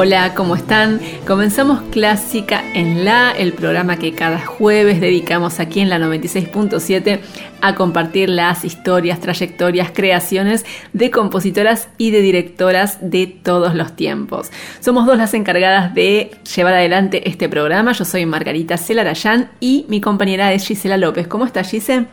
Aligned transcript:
Hola, 0.00 0.32
¿cómo 0.36 0.54
están? 0.54 1.00
Comenzamos 1.26 1.82
Clásica 1.90 2.62
en 2.72 3.04
La, 3.04 3.32
el 3.32 3.52
programa 3.52 3.98
que 3.98 4.14
cada 4.14 4.38
jueves 4.38 5.00
dedicamos 5.00 5.58
aquí 5.58 5.80
en 5.80 5.88
la 5.88 5.98
96.7 5.98 7.18
a 7.60 7.74
compartir 7.74 8.28
las 8.28 8.64
historias, 8.64 9.18
trayectorias, 9.18 9.90
creaciones 9.92 10.64
de 10.92 11.10
compositoras 11.10 11.88
y 11.98 12.12
de 12.12 12.20
directoras 12.20 13.10
de 13.10 13.26
todos 13.26 13.74
los 13.74 13.96
tiempos. 13.96 14.52
Somos 14.78 15.04
dos 15.04 15.18
las 15.18 15.34
encargadas 15.34 15.92
de 15.94 16.30
llevar 16.54 16.74
adelante 16.74 17.28
este 17.28 17.48
programa. 17.48 17.90
Yo 17.90 18.04
soy 18.04 18.24
Margarita 18.24 18.78
Celarayán 18.78 19.50
y 19.58 19.84
mi 19.88 20.00
compañera 20.00 20.52
es 20.52 20.64
Gisela 20.64 20.96
López. 20.96 21.26
¿Cómo 21.26 21.44
estás, 21.44 21.72
Gisela? 21.72 22.06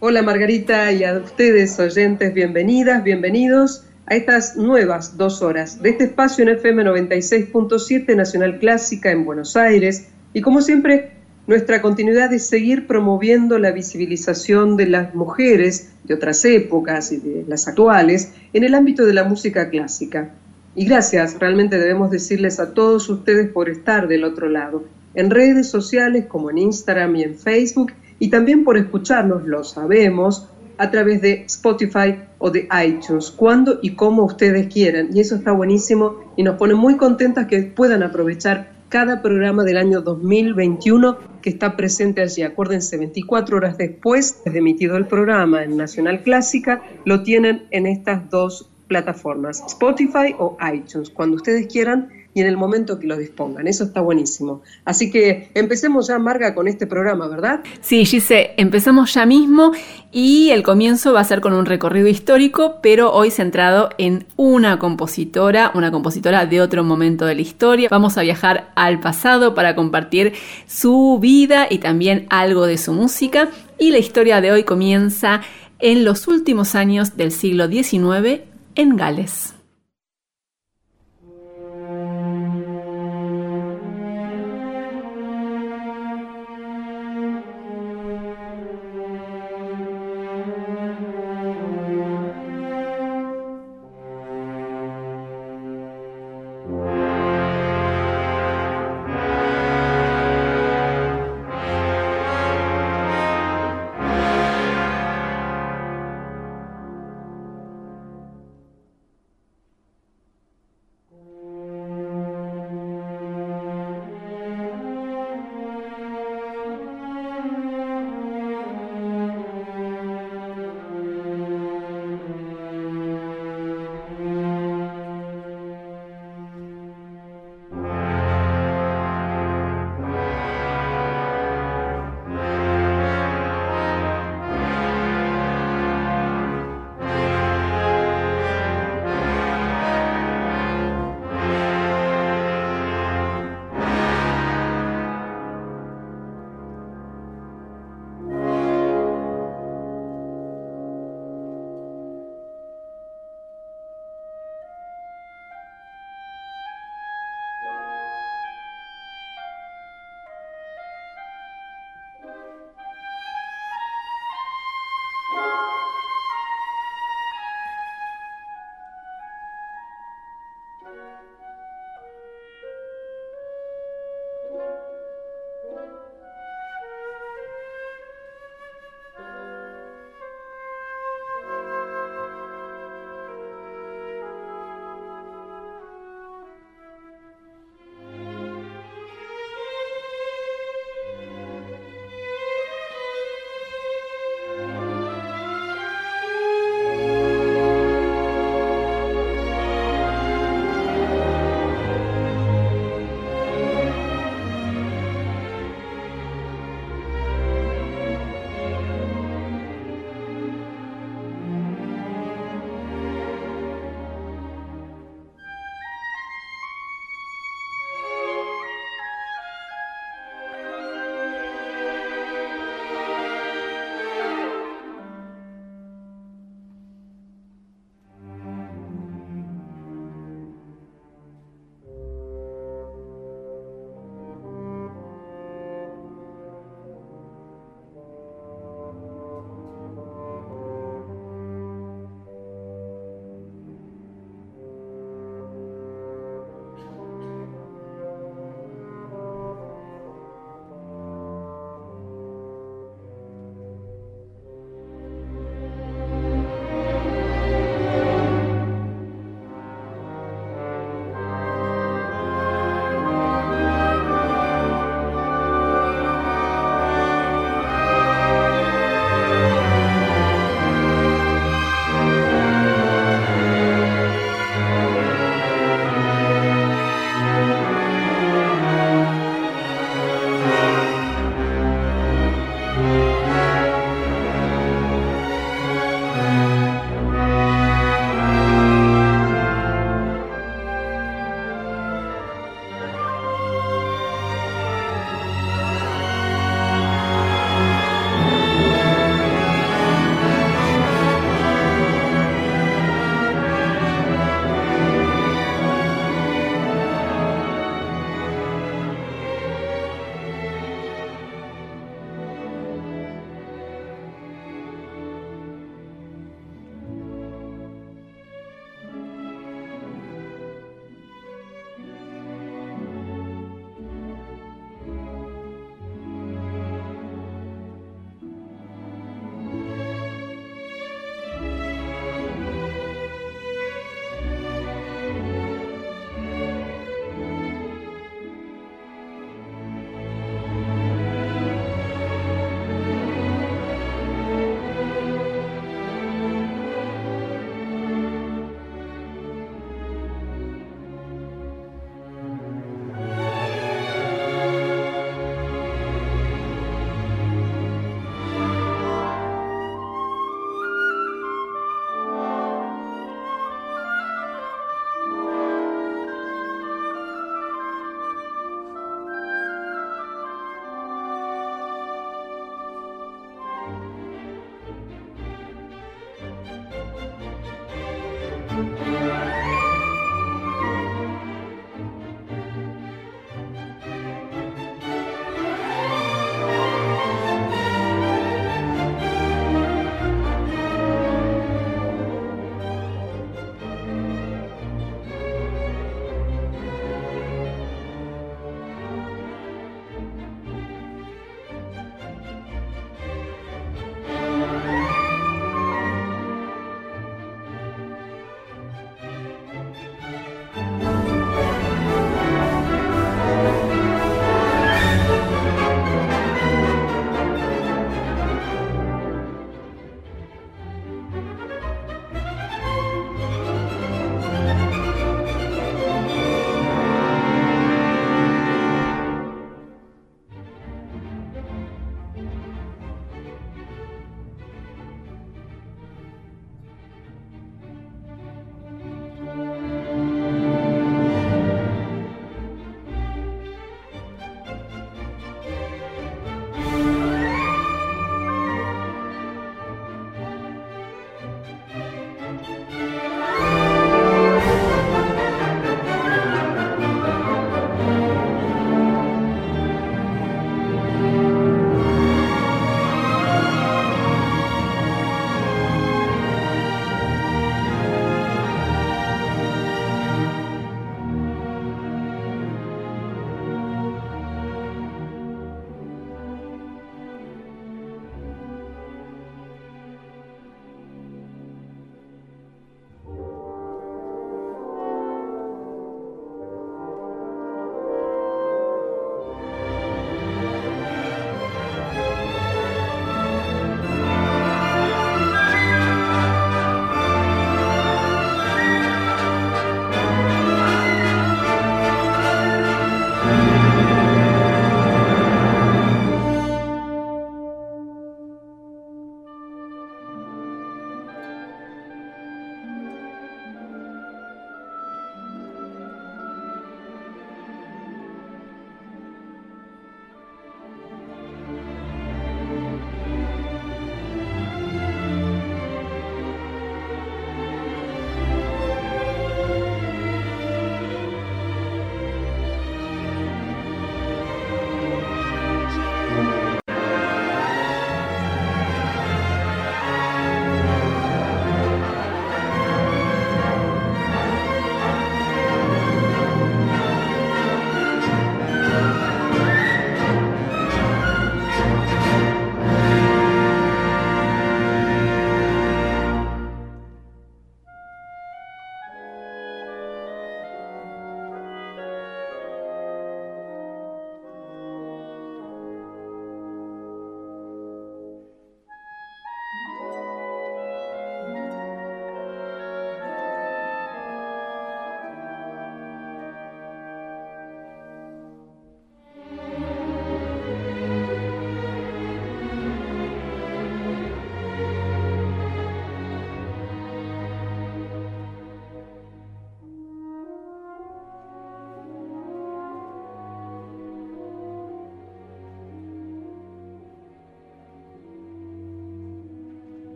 Hola 0.00 0.22
Margarita 0.22 0.90
y 0.90 1.04
a 1.04 1.12
ustedes 1.12 1.78
oyentes, 1.78 2.34
bienvenidas, 2.34 3.04
bienvenidos 3.04 3.84
a 4.10 4.14
estas 4.14 4.56
nuevas 4.56 5.18
dos 5.18 5.42
horas 5.42 5.82
de 5.82 5.90
este 5.90 6.04
espacio 6.04 6.42
en 6.42 6.50
FM 6.50 6.82
96.7 6.84 8.16
Nacional 8.16 8.58
Clásica 8.58 9.10
en 9.10 9.26
Buenos 9.26 9.54
Aires 9.54 10.08
y 10.32 10.40
como 10.40 10.62
siempre 10.62 11.12
nuestra 11.46 11.82
continuidad 11.82 12.32
es 12.32 12.46
seguir 12.46 12.86
promoviendo 12.86 13.58
la 13.58 13.70
visibilización 13.70 14.78
de 14.78 14.86
las 14.86 15.14
mujeres 15.14 15.92
de 16.04 16.14
otras 16.14 16.42
épocas 16.46 17.12
y 17.12 17.18
de 17.18 17.44
las 17.48 17.68
actuales 17.68 18.32
en 18.54 18.64
el 18.64 18.74
ámbito 18.74 19.04
de 19.04 19.12
la 19.12 19.24
música 19.24 19.68
clásica. 19.68 20.30
Y 20.74 20.86
gracias, 20.86 21.38
realmente 21.38 21.78
debemos 21.78 22.10
decirles 22.10 22.60
a 22.60 22.72
todos 22.72 23.10
ustedes 23.10 23.50
por 23.50 23.68
estar 23.68 24.08
del 24.08 24.24
otro 24.24 24.48
lado, 24.48 24.84
en 25.14 25.30
redes 25.30 25.68
sociales 25.68 26.26
como 26.26 26.50
en 26.50 26.58
Instagram 26.58 27.16
y 27.16 27.22
en 27.24 27.34
Facebook, 27.34 27.92
y 28.18 28.30
también 28.30 28.64
por 28.64 28.76
escucharnos, 28.78 29.46
lo 29.46 29.64
sabemos, 29.64 30.48
a 30.78 30.90
través 30.90 31.20
de 31.20 31.42
Spotify 31.46 32.16
o 32.38 32.50
de 32.50 32.68
iTunes, 32.86 33.30
cuando 33.30 33.78
y 33.82 33.94
como 33.94 34.24
ustedes 34.24 34.72
quieran. 34.72 35.10
Y 35.12 35.20
eso 35.20 35.36
está 35.36 35.52
buenísimo 35.52 36.32
y 36.36 36.42
nos 36.42 36.56
pone 36.56 36.74
muy 36.74 36.96
contentas 36.96 37.46
que 37.46 37.62
puedan 37.62 38.02
aprovechar 38.02 38.78
cada 38.88 39.20
programa 39.20 39.64
del 39.64 39.76
año 39.76 40.00
2021 40.00 41.18
que 41.42 41.50
está 41.50 41.76
presente 41.76 42.22
allí. 42.22 42.42
Acuérdense, 42.42 42.96
24 42.96 43.56
horas 43.56 43.76
después 43.76 44.42
de 44.44 44.58
emitido 44.58 44.96
el 44.96 45.06
programa 45.06 45.62
en 45.62 45.76
Nacional 45.76 46.22
Clásica, 46.22 46.82
lo 47.04 47.22
tienen 47.22 47.66
en 47.70 47.86
estas 47.86 48.30
dos 48.30 48.70
plataformas, 48.88 49.62
Spotify 49.66 50.34
o 50.38 50.56
iTunes. 50.72 51.10
Cuando 51.10 51.36
ustedes 51.36 51.66
quieran, 51.66 52.08
y 52.38 52.40
en 52.40 52.46
el 52.46 52.56
momento 52.56 53.00
que 53.00 53.08
lo 53.08 53.16
dispongan. 53.16 53.66
Eso 53.66 53.82
está 53.82 54.00
buenísimo. 54.00 54.62
Así 54.84 55.10
que 55.10 55.50
empecemos 55.54 56.06
ya, 56.06 56.20
Marga, 56.20 56.54
con 56.54 56.68
este 56.68 56.86
programa, 56.86 57.26
¿verdad? 57.26 57.64
Sí, 57.80 58.04
Gise, 58.04 58.52
empezamos 58.56 59.12
ya 59.12 59.26
mismo 59.26 59.72
y 60.12 60.50
el 60.50 60.62
comienzo 60.62 61.12
va 61.12 61.18
a 61.18 61.24
ser 61.24 61.40
con 61.40 61.52
un 61.52 61.66
recorrido 61.66 62.06
histórico, 62.06 62.76
pero 62.80 63.12
hoy 63.12 63.32
centrado 63.32 63.90
en 63.98 64.24
una 64.36 64.78
compositora, 64.78 65.72
una 65.74 65.90
compositora 65.90 66.46
de 66.46 66.60
otro 66.60 66.84
momento 66.84 67.26
de 67.26 67.34
la 67.34 67.40
historia. 67.40 67.88
Vamos 67.90 68.16
a 68.18 68.22
viajar 68.22 68.70
al 68.76 69.00
pasado 69.00 69.56
para 69.56 69.74
compartir 69.74 70.34
su 70.68 71.18
vida 71.20 71.66
y 71.68 71.78
también 71.78 72.28
algo 72.30 72.66
de 72.66 72.78
su 72.78 72.92
música. 72.92 73.48
Y 73.80 73.90
la 73.90 73.98
historia 73.98 74.40
de 74.40 74.52
hoy 74.52 74.62
comienza 74.62 75.40
en 75.80 76.04
los 76.04 76.28
últimos 76.28 76.76
años 76.76 77.16
del 77.16 77.32
siglo 77.32 77.66
XIX 77.66 78.42
en 78.76 78.96
Gales. 78.96 79.57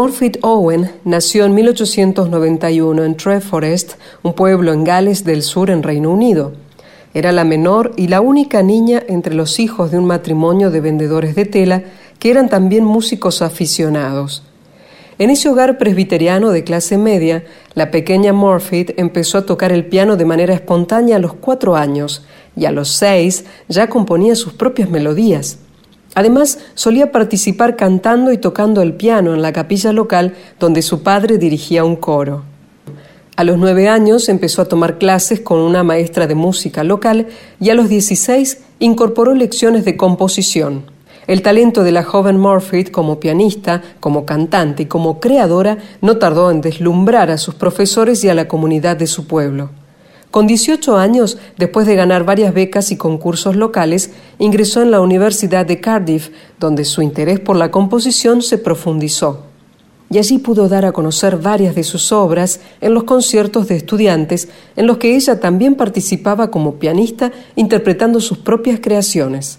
Morfitt 0.00 0.38
Owen 0.40 0.92
nació 1.04 1.44
en 1.44 1.54
1891 1.54 3.04
en 3.04 3.16
Treforest, 3.18 3.96
un 4.22 4.32
pueblo 4.32 4.72
en 4.72 4.82
Gales 4.82 5.24
del 5.24 5.42
Sur, 5.42 5.68
en 5.68 5.82
Reino 5.82 6.10
Unido. 6.10 6.54
Era 7.12 7.32
la 7.32 7.44
menor 7.44 7.92
y 7.98 8.08
la 8.08 8.22
única 8.22 8.62
niña 8.62 9.02
entre 9.08 9.34
los 9.34 9.60
hijos 9.60 9.90
de 9.90 9.98
un 9.98 10.06
matrimonio 10.06 10.70
de 10.70 10.80
vendedores 10.80 11.34
de 11.34 11.44
tela 11.44 11.82
que 12.18 12.30
eran 12.30 12.48
también 12.48 12.82
músicos 12.82 13.42
aficionados. 13.42 14.42
En 15.18 15.28
ese 15.28 15.50
hogar 15.50 15.76
presbiteriano 15.76 16.48
de 16.48 16.64
clase 16.64 16.96
media, 16.96 17.44
la 17.74 17.90
pequeña 17.90 18.32
Morfitt 18.32 18.98
empezó 18.98 19.36
a 19.36 19.44
tocar 19.44 19.70
el 19.70 19.84
piano 19.84 20.16
de 20.16 20.24
manera 20.24 20.54
espontánea 20.54 21.16
a 21.16 21.20
los 21.20 21.34
cuatro 21.34 21.76
años 21.76 22.24
y 22.56 22.64
a 22.64 22.72
los 22.72 22.88
seis 22.88 23.44
ya 23.68 23.90
componía 23.90 24.34
sus 24.34 24.54
propias 24.54 24.88
melodías. 24.88 25.58
Además, 26.14 26.58
solía 26.74 27.12
participar 27.12 27.76
cantando 27.76 28.32
y 28.32 28.38
tocando 28.38 28.82
el 28.82 28.94
piano 28.94 29.34
en 29.34 29.42
la 29.42 29.52
capilla 29.52 29.92
local 29.92 30.34
donde 30.58 30.82
su 30.82 31.02
padre 31.02 31.38
dirigía 31.38 31.84
un 31.84 31.96
coro. 31.96 32.42
A 33.36 33.44
los 33.44 33.56
nueve 33.56 33.88
años 33.88 34.28
empezó 34.28 34.60
a 34.60 34.66
tomar 34.66 34.98
clases 34.98 35.40
con 35.40 35.60
una 35.60 35.82
maestra 35.82 36.26
de 36.26 36.34
música 36.34 36.84
local 36.84 37.28
y 37.58 37.70
a 37.70 37.74
los 37.74 37.88
dieciséis 37.88 38.58
incorporó 38.80 39.34
lecciones 39.34 39.84
de 39.84 39.96
composición. 39.96 40.82
El 41.26 41.42
talento 41.42 41.84
de 41.84 41.92
la 41.92 42.02
joven 42.02 42.38
Morfitt 42.38 42.90
como 42.90 43.20
pianista, 43.20 43.82
como 44.00 44.26
cantante 44.26 44.82
y 44.82 44.86
como 44.86 45.20
creadora 45.20 45.78
no 46.00 46.16
tardó 46.16 46.50
en 46.50 46.60
deslumbrar 46.60 47.30
a 47.30 47.38
sus 47.38 47.54
profesores 47.54 48.24
y 48.24 48.28
a 48.28 48.34
la 48.34 48.48
comunidad 48.48 48.96
de 48.96 49.06
su 49.06 49.26
pueblo. 49.26 49.70
Con 50.30 50.46
18 50.46 50.96
años, 50.96 51.38
después 51.58 51.88
de 51.88 51.96
ganar 51.96 52.24
varias 52.24 52.54
becas 52.54 52.92
y 52.92 52.96
concursos 52.96 53.56
locales, 53.56 54.12
ingresó 54.38 54.80
en 54.80 54.92
la 54.92 55.00
Universidad 55.00 55.66
de 55.66 55.80
Cardiff, 55.80 56.30
donde 56.60 56.84
su 56.84 57.02
interés 57.02 57.40
por 57.40 57.56
la 57.56 57.72
composición 57.72 58.40
se 58.40 58.56
profundizó. 58.56 59.46
Y 60.08 60.18
allí 60.18 60.38
pudo 60.38 60.68
dar 60.68 60.84
a 60.84 60.92
conocer 60.92 61.36
varias 61.36 61.74
de 61.74 61.82
sus 61.82 62.12
obras 62.12 62.60
en 62.80 62.94
los 62.94 63.04
conciertos 63.04 63.66
de 63.66 63.76
estudiantes, 63.76 64.48
en 64.76 64.86
los 64.86 64.98
que 64.98 65.16
ella 65.16 65.40
también 65.40 65.74
participaba 65.74 66.50
como 66.50 66.74
pianista 66.74 67.32
interpretando 67.56 68.20
sus 68.20 68.38
propias 68.38 68.78
creaciones. 68.80 69.58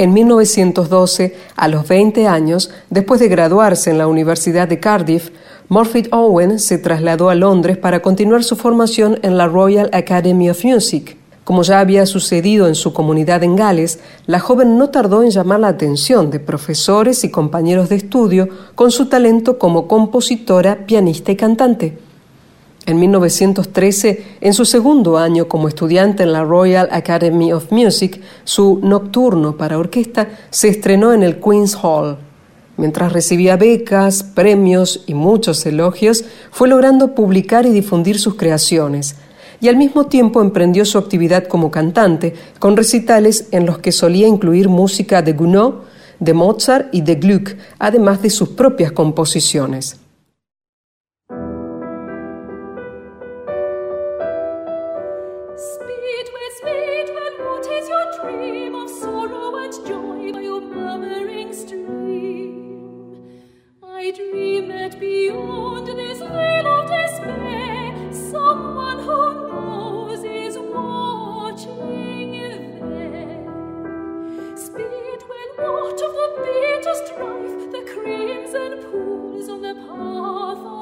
En 0.00 0.14
1912, 0.14 1.36
a 1.56 1.68
los 1.68 1.86
20 1.86 2.26
años, 2.26 2.70
después 2.88 3.20
de 3.20 3.28
graduarse 3.28 3.90
en 3.90 3.98
la 3.98 4.06
Universidad 4.06 4.66
de 4.66 4.80
Cardiff, 4.80 5.28
Murphy 5.68 6.04
Owen 6.10 6.58
se 6.58 6.78
trasladó 6.78 7.28
a 7.28 7.34
Londres 7.34 7.76
para 7.76 8.00
continuar 8.00 8.42
su 8.42 8.56
formación 8.56 9.18
en 9.20 9.36
la 9.36 9.46
Royal 9.46 9.90
Academy 9.92 10.48
of 10.48 10.64
Music. 10.64 11.18
Como 11.44 11.64
ya 11.64 11.80
había 11.80 12.06
sucedido 12.06 12.66
en 12.66 12.76
su 12.76 12.94
comunidad 12.94 13.42
en 13.42 13.56
Gales, 13.56 13.98
la 14.24 14.40
joven 14.40 14.78
no 14.78 14.88
tardó 14.88 15.22
en 15.22 15.32
llamar 15.32 15.60
la 15.60 15.68
atención 15.68 16.30
de 16.30 16.40
profesores 16.40 17.22
y 17.24 17.30
compañeros 17.30 17.90
de 17.90 17.96
estudio 17.96 18.48
con 18.74 18.90
su 18.92 19.10
talento 19.10 19.58
como 19.58 19.86
compositora, 19.86 20.86
pianista 20.86 21.30
y 21.30 21.36
cantante. 21.36 21.98
En 22.86 22.98
1913, 22.98 24.24
en 24.40 24.54
su 24.54 24.64
segundo 24.64 25.18
año 25.18 25.48
como 25.48 25.68
estudiante 25.68 26.22
en 26.22 26.32
la 26.32 26.44
Royal 26.44 26.88
Academy 26.90 27.52
of 27.52 27.70
Music, 27.70 28.20
su 28.44 28.80
Nocturno 28.82 29.56
para 29.56 29.78
orquesta 29.78 30.28
se 30.50 30.68
estrenó 30.68 31.12
en 31.12 31.22
el 31.22 31.38
Queen's 31.40 31.76
Hall. 31.82 32.16
Mientras 32.78 33.12
recibía 33.12 33.56
becas, 33.56 34.22
premios 34.22 35.04
y 35.06 35.12
muchos 35.12 35.66
elogios, 35.66 36.24
fue 36.50 36.68
logrando 36.68 37.14
publicar 37.14 37.66
y 37.66 37.70
difundir 37.70 38.18
sus 38.18 38.36
creaciones, 38.36 39.16
y 39.60 39.68
al 39.68 39.76
mismo 39.76 40.06
tiempo 40.06 40.40
emprendió 40.40 40.86
su 40.86 40.96
actividad 40.96 41.46
como 41.46 41.70
cantante, 41.70 42.34
con 42.58 42.78
recitales 42.78 43.48
en 43.50 43.66
los 43.66 43.78
que 43.78 43.92
solía 43.92 44.26
incluir 44.26 44.70
música 44.70 45.20
de 45.20 45.34
Gounod, 45.34 45.74
de 46.18 46.32
Mozart 46.32 46.88
y 46.92 47.02
de 47.02 47.16
Gluck, 47.16 47.50
además 47.78 48.22
de 48.22 48.30
sus 48.30 48.48
propias 48.48 48.92
composiciones. 48.92 49.96
Pools 78.82 79.48
on 79.48 79.60
the 79.60 79.74
path 79.74 80.79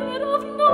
Spirit 0.00 0.22
of 0.22 0.42
no. 0.56 0.69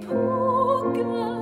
époque. 0.00 1.39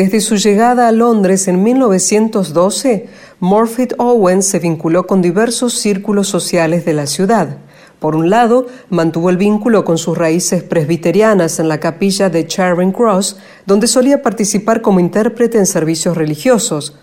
Desde 0.00 0.22
su 0.22 0.36
llegada 0.36 0.88
a 0.88 0.92
Londres 0.92 1.46
en 1.46 1.62
1912, 1.62 3.06
Morfitt 3.38 3.92
Owen 3.98 4.42
se 4.42 4.58
vinculó 4.58 5.06
con 5.06 5.20
diversos 5.20 5.74
círculos 5.74 6.26
sociales 6.26 6.86
de 6.86 6.94
la 6.94 7.06
ciudad. 7.06 7.58
Por 7.98 8.16
un 8.16 8.30
lado, 8.30 8.66
mantuvo 8.88 9.28
el 9.28 9.36
vínculo 9.36 9.84
con 9.84 9.98
sus 9.98 10.16
raíces 10.16 10.62
presbiterianas 10.62 11.58
en 11.58 11.68
la 11.68 11.80
capilla 11.80 12.30
de 12.30 12.46
Charing 12.46 12.92
Cross, 12.92 13.36
donde 13.66 13.86
solía 13.88 14.22
participar 14.22 14.80
como 14.80 15.00
intérprete 15.00 15.58
en 15.58 15.66
servicios 15.66 16.16
religiosos. 16.16 16.96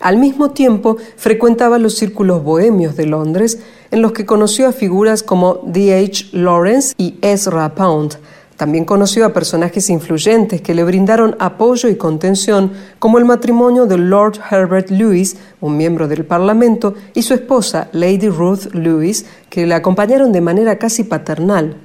Al 0.00 0.18
mismo 0.18 0.50
tiempo, 0.50 0.98
frecuentaba 1.16 1.78
los 1.78 1.96
círculos 1.96 2.44
bohemios 2.44 2.94
de 2.94 3.06
Londres, 3.06 3.58
en 3.90 4.02
los 4.02 4.12
que 4.12 4.26
conoció 4.26 4.68
a 4.68 4.72
figuras 4.72 5.22
como 5.22 5.62
D. 5.64 5.94
H. 5.94 6.28
Lawrence 6.32 6.92
y 6.98 7.14
Ezra 7.22 7.74
Pound, 7.74 8.18
también 8.56 8.84
conoció 8.84 9.26
a 9.26 9.32
personajes 9.32 9.90
influyentes 9.90 10.60
que 10.62 10.74
le 10.74 10.84
brindaron 10.84 11.36
apoyo 11.38 11.88
y 11.88 11.96
contención, 11.96 12.72
como 12.98 13.18
el 13.18 13.24
matrimonio 13.24 13.86
de 13.86 13.98
Lord 13.98 14.38
Herbert 14.50 14.90
Lewis, 14.90 15.36
un 15.60 15.76
miembro 15.76 16.06
del 16.06 16.24
Parlamento, 16.24 16.94
y 17.14 17.22
su 17.22 17.34
esposa, 17.34 17.88
Lady 17.92 18.28
Ruth 18.28 18.72
Lewis, 18.72 19.26
que 19.50 19.66
le 19.66 19.74
acompañaron 19.74 20.32
de 20.32 20.40
manera 20.40 20.78
casi 20.78 21.04
paternal. 21.04 21.76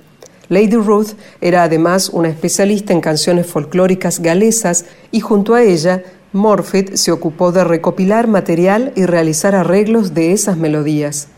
Lady 0.50 0.76
Ruth 0.76 1.10
era 1.42 1.64
además 1.64 2.10
una 2.10 2.30
especialista 2.30 2.92
en 2.92 3.02
canciones 3.02 3.46
folclóricas 3.46 4.20
galesas 4.20 4.86
y 5.12 5.20
junto 5.20 5.54
a 5.54 5.62
ella, 5.62 6.04
Morfitt 6.34 6.96
se 6.96 7.12
ocupó 7.12 7.52
de 7.52 7.64
recopilar 7.64 8.28
material 8.28 8.92
y 8.96 9.06
realizar 9.06 9.56
arreglos 9.56 10.14
de 10.14 10.32
esas 10.32 10.58
melodías. 10.58 11.30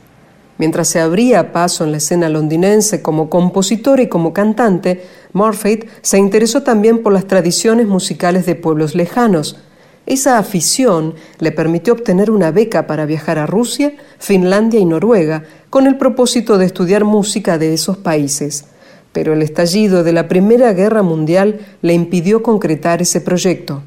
Mientras 0.62 0.90
se 0.90 1.00
abría 1.00 1.54
paso 1.54 1.84
en 1.84 1.90
la 1.90 1.98
escena 1.98 2.30
londinense 2.30 3.02
como 3.02 3.32
compositor 3.32 4.00
y 4.00 4.08
como 4.08 4.32
cantante, 4.32 5.04
Morfitt 5.34 5.86
se 6.04 6.20
interesó 6.20 6.62
también 6.62 7.02
por 7.02 7.14
las 7.14 7.26
tradiciones 7.26 7.88
musicales 7.88 8.46
de 8.46 8.54
pueblos 8.54 8.94
lejanos. 8.94 9.58
Esa 10.06 10.38
afición 10.38 11.16
le 11.40 11.52
permitió 11.52 11.94
obtener 11.94 12.30
una 12.30 12.52
beca 12.52 12.86
para 12.86 13.08
viajar 13.08 13.40
a 13.40 13.48
Rusia, 13.48 13.94
Finlandia 14.20 14.80
y 14.80 14.86
Noruega 14.86 15.46
con 15.72 15.88
el 15.88 15.98
propósito 15.98 16.60
de 16.60 16.68
estudiar 16.68 17.06
música 17.06 17.58
de 17.58 17.74
esos 17.74 17.98
países. 17.98 18.66
Pero 19.14 19.34
el 19.34 19.42
estallido 19.42 20.04
de 20.04 20.14
la 20.14 20.28
Primera 20.28 20.74
Guerra 20.74 21.02
Mundial 21.02 21.60
le 21.82 21.94
impidió 21.94 22.44
concretar 22.44 23.02
ese 23.02 23.20
proyecto. 23.20 23.82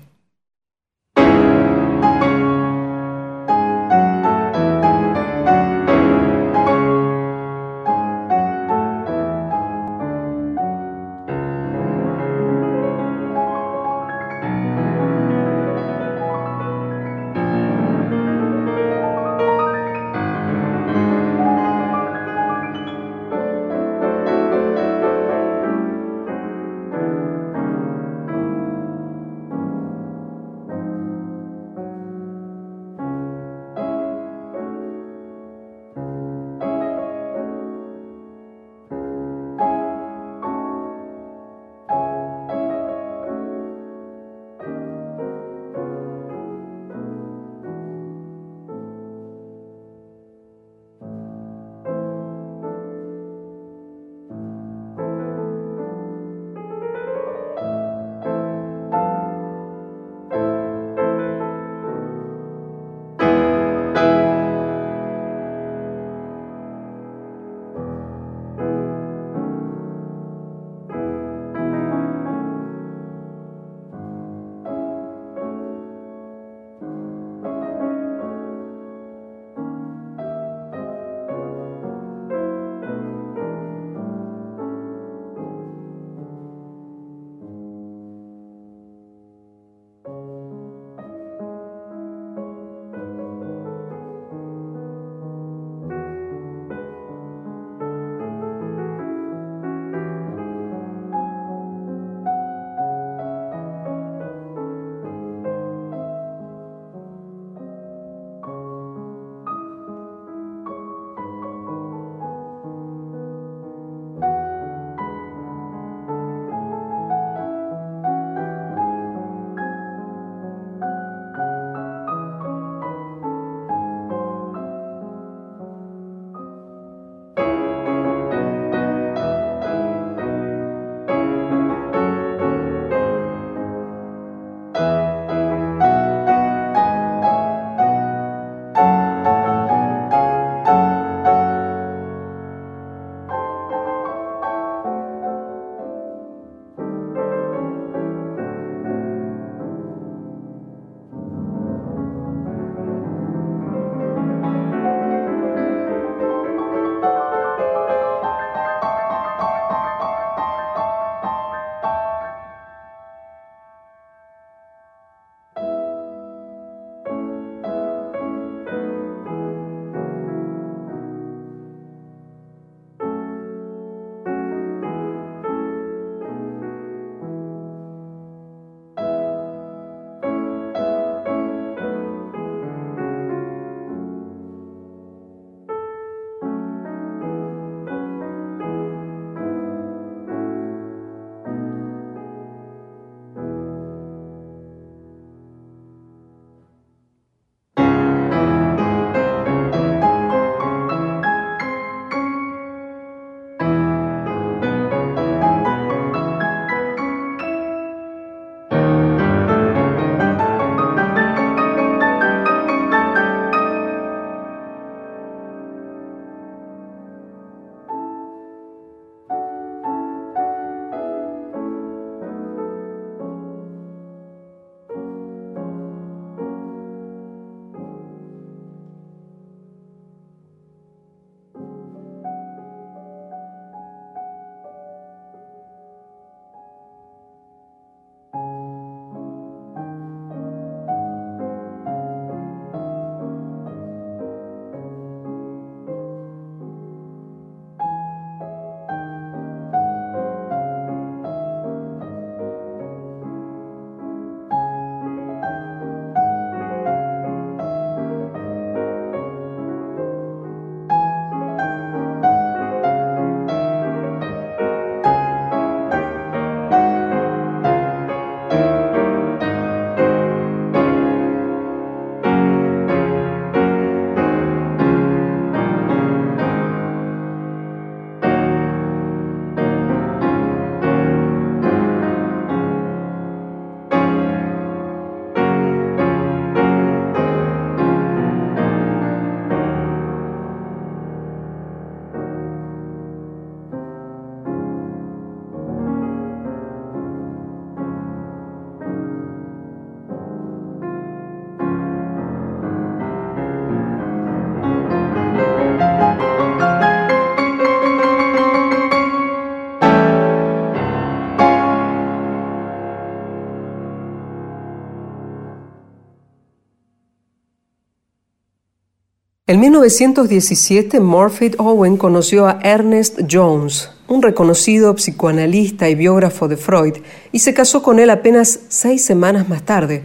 En 319.47 319.61
1917, 319.61 321.01
Morfitt 321.01 321.57
Owen 321.61 321.99
conoció 321.99 322.47
a 322.47 322.61
Ernest 322.63 323.21
Jones, 323.31 323.91
un 324.09 324.23
reconocido 324.23 324.95
psicoanalista 324.95 325.91
y 325.91 325.95
biógrafo 325.95 326.49
de 326.49 326.57
Freud, 326.57 326.95
y 327.31 327.41
se 327.41 327.53
casó 327.53 327.83
con 327.83 327.99
él 327.99 328.09
apenas 328.09 328.61
seis 328.71 329.05
semanas 329.05 329.47
más 329.51 329.63
tarde. 329.63 330.03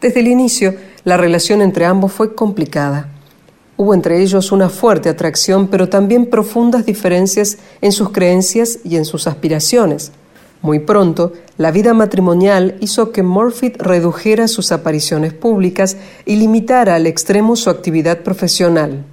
Desde 0.00 0.20
el 0.20 0.28
inicio, 0.28 0.74
la 1.04 1.18
relación 1.18 1.60
entre 1.60 1.84
ambos 1.84 2.12
fue 2.12 2.34
complicada. 2.34 3.10
Hubo 3.76 3.92
entre 3.92 4.22
ellos 4.22 4.52
una 4.52 4.70
fuerte 4.70 5.10
atracción, 5.10 5.68
pero 5.68 5.90
también 5.90 6.24
profundas 6.24 6.86
diferencias 6.86 7.58
en 7.82 7.92
sus 7.92 8.08
creencias 8.08 8.78
y 8.84 8.96
en 8.96 9.04
sus 9.04 9.26
aspiraciones. 9.26 10.12
Muy 10.62 10.78
pronto, 10.78 11.32
la 11.58 11.72
vida 11.72 11.92
matrimonial 11.92 12.76
hizo 12.80 13.10
que 13.10 13.24
Morfitt 13.24 13.82
redujera 13.82 14.46
sus 14.46 14.70
apariciones 14.70 15.32
públicas 15.32 15.96
y 16.24 16.36
limitara 16.36 16.94
al 16.94 17.08
extremo 17.08 17.56
su 17.56 17.68
actividad 17.68 18.20
profesional. 18.20 19.04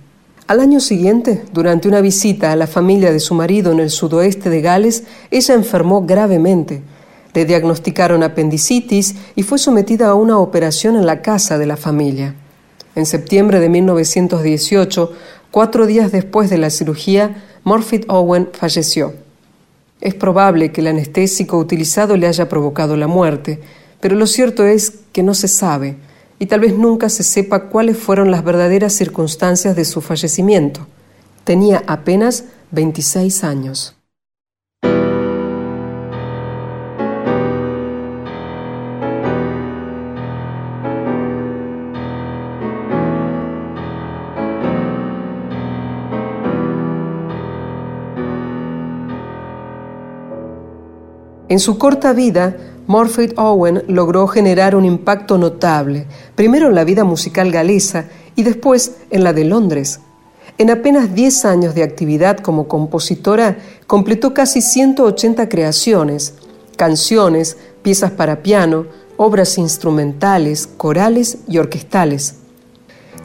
Al 0.45 0.59
año 0.59 0.79
siguiente, 0.79 1.43
durante 1.51 1.87
una 1.87 2.01
visita 2.01 2.51
a 2.51 2.55
la 2.55 2.67
familia 2.67 3.11
de 3.11 3.19
su 3.19 3.33
marido 3.33 3.71
en 3.71 3.79
el 3.79 3.89
sudoeste 3.89 4.51
de 4.51 4.61
Gales, 4.61 5.05
ella 5.31 5.55
enfermó 5.55 6.05
gravemente. 6.05 6.83
Le 7.33 7.45
diagnosticaron 7.45 8.21
apendicitis 8.21 9.15
y 9.35 9.41
fue 9.41 9.57
sometida 9.57 10.09
a 10.09 10.15
una 10.15 10.37
operación 10.37 10.95
en 10.95 11.07
la 11.07 11.23
casa 11.23 11.57
de 11.57 11.65
la 11.65 11.77
familia. 11.77 12.35
En 12.93 13.07
septiembre 13.07 13.59
de 13.59 13.69
1918, 13.69 15.11
cuatro 15.49 15.87
días 15.87 16.11
después 16.11 16.51
de 16.51 16.59
la 16.59 16.69
cirugía, 16.69 17.43
Morfitt 17.63 18.05
Owen 18.07 18.49
falleció. 18.53 19.28
Es 20.01 20.15
probable 20.15 20.71
que 20.71 20.81
el 20.81 20.87
anestésico 20.87 21.57
utilizado 21.57 22.15
le 22.15 22.27
haya 22.27 22.47
provocado 22.47 22.95
la 22.95 23.07
muerte, 23.07 23.59
pero 23.99 24.15
lo 24.15 24.27
cierto 24.27 24.65
es 24.65 24.93
que 25.11 25.23
no 25.23 25.33
se 25.33 25.47
sabe 25.47 25.97
y 26.39 26.45
tal 26.45 26.61
vez 26.61 26.73
nunca 26.77 27.09
se 27.09 27.23
sepa 27.23 27.67
cuáles 27.67 27.97
fueron 27.97 28.31
las 28.31 28.43
verdaderas 28.43 28.93
circunstancias 28.93 29.75
de 29.75 29.83
su 29.83 29.99
fallecimiento. 29.99 30.87
Tenía 31.43 31.83
apenas 31.85 32.45
26 32.71 33.43
años. 33.43 33.98
En 51.49 51.59
su 51.59 51.79
corta 51.79 52.13
vida, 52.13 52.55
Morfitt 52.85 53.33
Owen 53.39 53.83
logró 53.87 54.27
generar 54.27 54.75
un 54.75 54.85
impacto 54.85 55.39
notable, 55.39 56.05
primero 56.35 56.67
en 56.67 56.75
la 56.75 56.83
vida 56.83 57.03
musical 57.03 57.51
galesa 57.51 58.05
y 58.35 58.43
después 58.43 58.97
en 59.09 59.23
la 59.23 59.33
de 59.33 59.45
Londres. 59.45 59.99
En 60.59 60.69
apenas 60.69 61.15
10 61.15 61.45
años 61.45 61.73
de 61.73 61.81
actividad 61.81 62.37
como 62.37 62.67
compositora, 62.67 63.57
completó 63.87 64.35
casi 64.35 64.61
180 64.61 65.49
creaciones, 65.49 66.35
canciones, 66.77 67.57
piezas 67.81 68.11
para 68.11 68.43
piano, 68.43 68.85
obras 69.17 69.57
instrumentales, 69.57 70.67
corales 70.67 71.39
y 71.47 71.57
orquestales. 71.57 72.35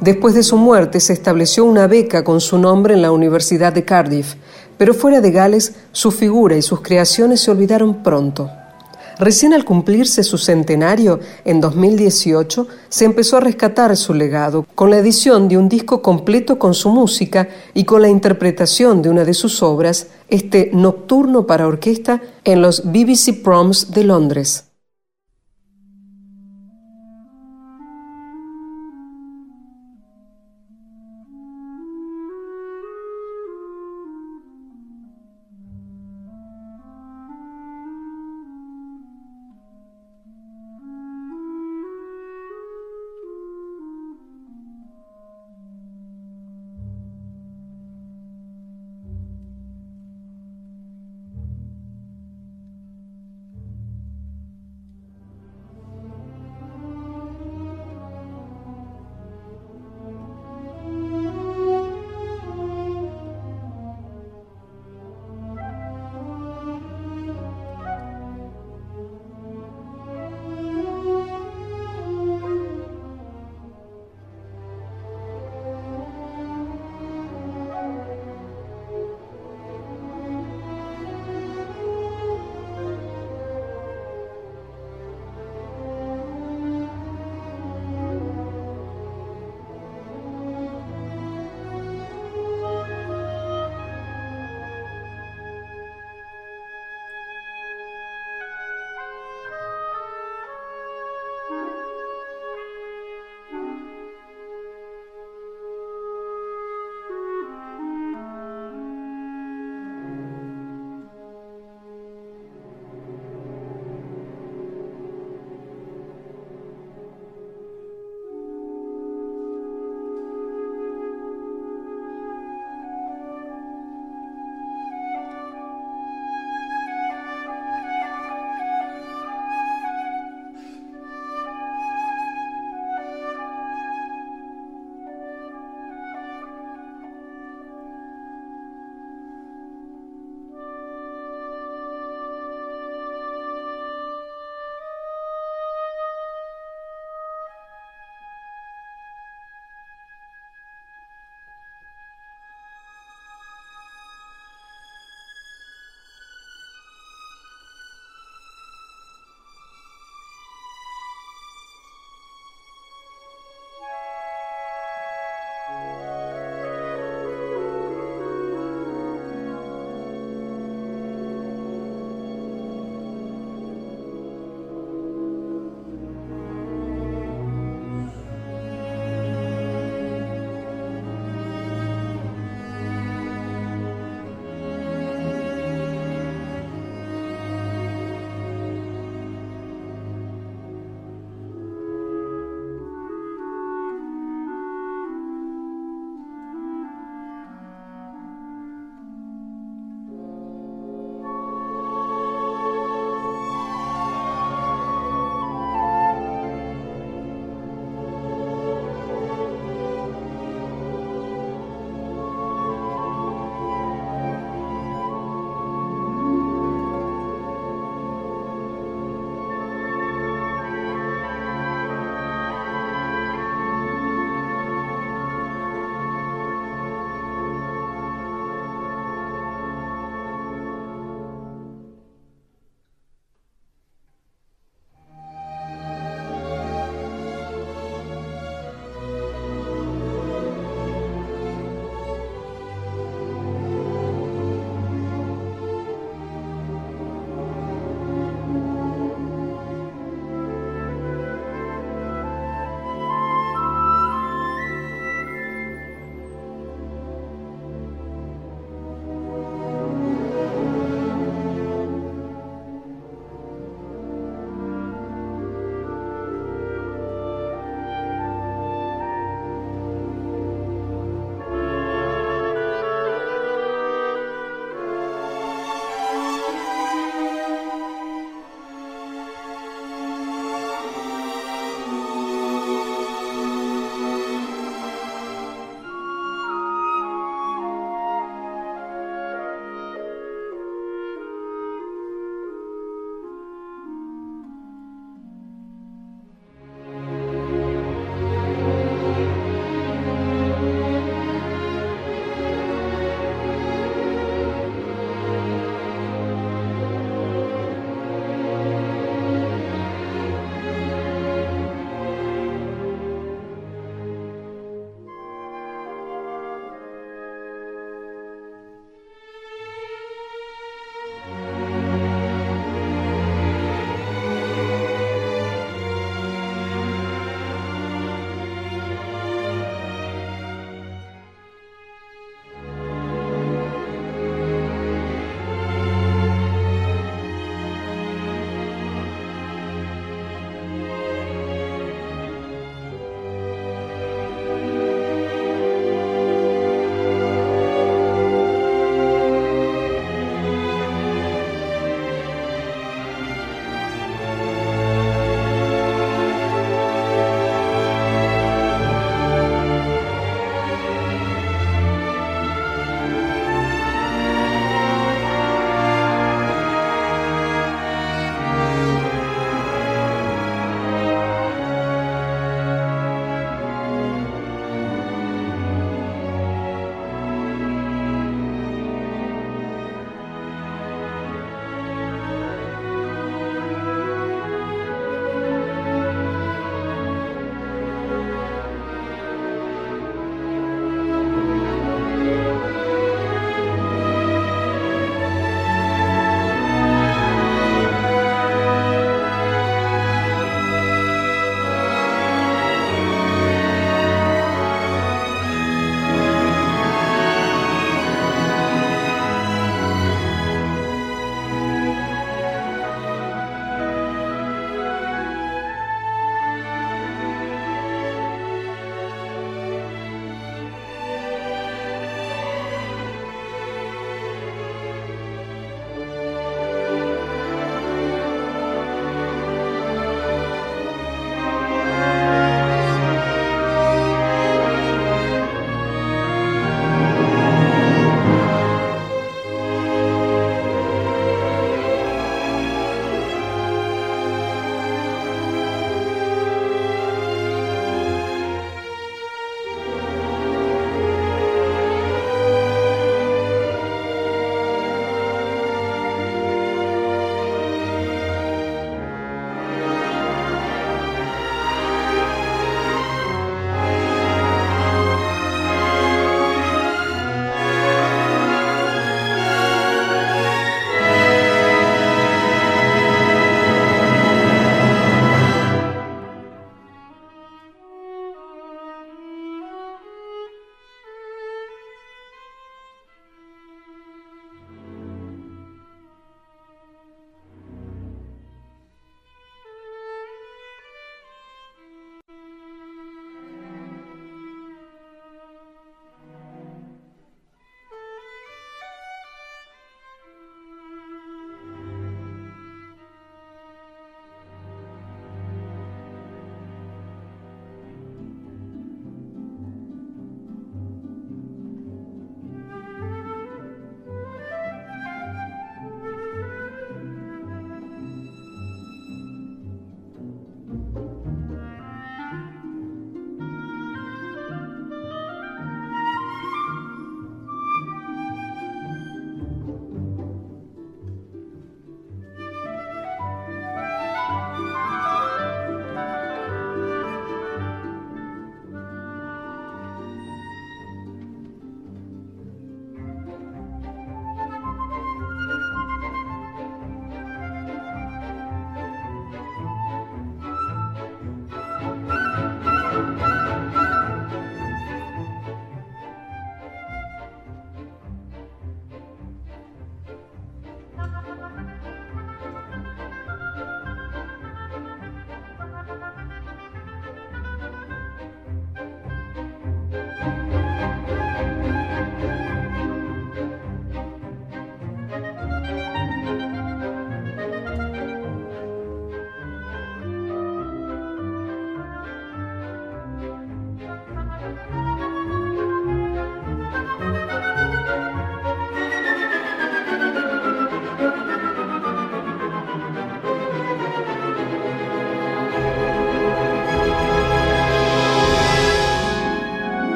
Después 0.00 0.34
de 0.34 0.42
su 0.42 0.56
muerte 0.56 1.00
se 1.00 1.12
estableció 1.12 1.64
una 1.64 1.86
beca 1.86 2.22
con 2.22 2.40
su 2.40 2.58
nombre 2.58 2.94
en 2.94 3.02
la 3.02 3.10
Universidad 3.10 3.72
de 3.72 3.84
Cardiff, 3.84 4.34
pero 4.82 4.94
fuera 4.94 5.20
de 5.20 5.30
Gales, 5.30 5.76
su 5.92 6.10
figura 6.10 6.56
y 6.56 6.62
sus 6.62 6.80
creaciones 6.80 7.40
se 7.40 7.52
olvidaron 7.52 8.02
pronto. 8.02 8.50
Recién 9.16 9.54
al 9.54 9.64
cumplirse 9.64 10.24
su 10.24 10.38
centenario, 10.38 11.20
en 11.44 11.60
2018, 11.60 12.66
se 12.88 13.04
empezó 13.04 13.36
a 13.36 13.40
rescatar 13.42 13.96
su 13.96 14.12
legado 14.12 14.66
con 14.74 14.90
la 14.90 14.98
edición 14.98 15.46
de 15.46 15.56
un 15.56 15.68
disco 15.68 16.02
completo 16.02 16.58
con 16.58 16.74
su 16.74 16.88
música 16.88 17.48
y 17.74 17.84
con 17.84 18.02
la 18.02 18.08
interpretación 18.08 19.02
de 19.02 19.10
una 19.10 19.24
de 19.24 19.34
sus 19.34 19.62
obras, 19.62 20.08
este 20.28 20.70
Nocturno 20.72 21.46
para 21.46 21.68
Orquesta, 21.68 22.20
en 22.42 22.60
los 22.60 22.82
BBC 22.82 23.40
Proms 23.40 23.92
de 23.92 24.02
Londres. 24.02 24.71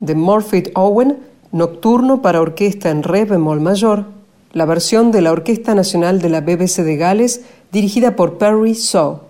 De 0.00 0.14
Morfitt 0.14 0.70
Owen, 0.74 1.18
Nocturno 1.52 2.22
para 2.22 2.40
orquesta 2.40 2.90
en 2.90 3.02
re 3.02 3.24
bemol 3.24 3.60
mayor, 3.60 4.06
la 4.52 4.64
versión 4.64 5.12
de 5.12 5.20
la 5.20 5.32
Orquesta 5.32 5.74
Nacional 5.74 6.20
de 6.20 6.28
la 6.28 6.40
BBC 6.40 6.82
de 6.82 6.96
Gales 6.96 7.42
dirigida 7.70 8.16
por 8.16 8.38
Perry 8.38 8.72
Shaw. 8.72 9.20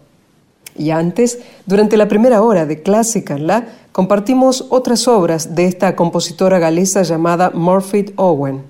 Y 0.77 0.91
antes, 0.91 1.41
durante 1.67 1.97
la 1.97 2.09
primera 2.09 2.43
hora 2.43 2.65
de 2.67 2.83
Clásica 2.83 3.37
la, 3.37 3.67
compartimos 3.93 4.67
otras 4.71 5.09
obras 5.09 5.55
de 5.55 5.67
esta 5.67 5.97
compositora 5.97 6.59
galesa 6.59 7.03
llamada 7.03 7.51
Morfitt 7.51 8.13
Owen. 8.17 8.63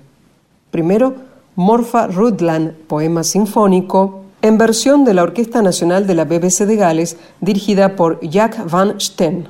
Primero, 0.71 1.15
Morfa 1.55 2.07
Rudland, 2.07 2.73
poema 2.87 3.23
sinfónico, 3.23 4.21
en 4.41 4.57
versión 4.57 5.05
de 5.05 5.13
la 5.13 5.23
Orquesta 5.23 5.61
Nacional 5.61 6.07
de 6.07 6.15
la 6.15 6.25
BBC 6.25 6.65
de 6.65 6.75
Gales, 6.75 7.17
dirigida 7.41 7.95
por 7.95 8.19
Jack 8.21 8.69
Van 8.69 8.99
Steen. 8.99 9.47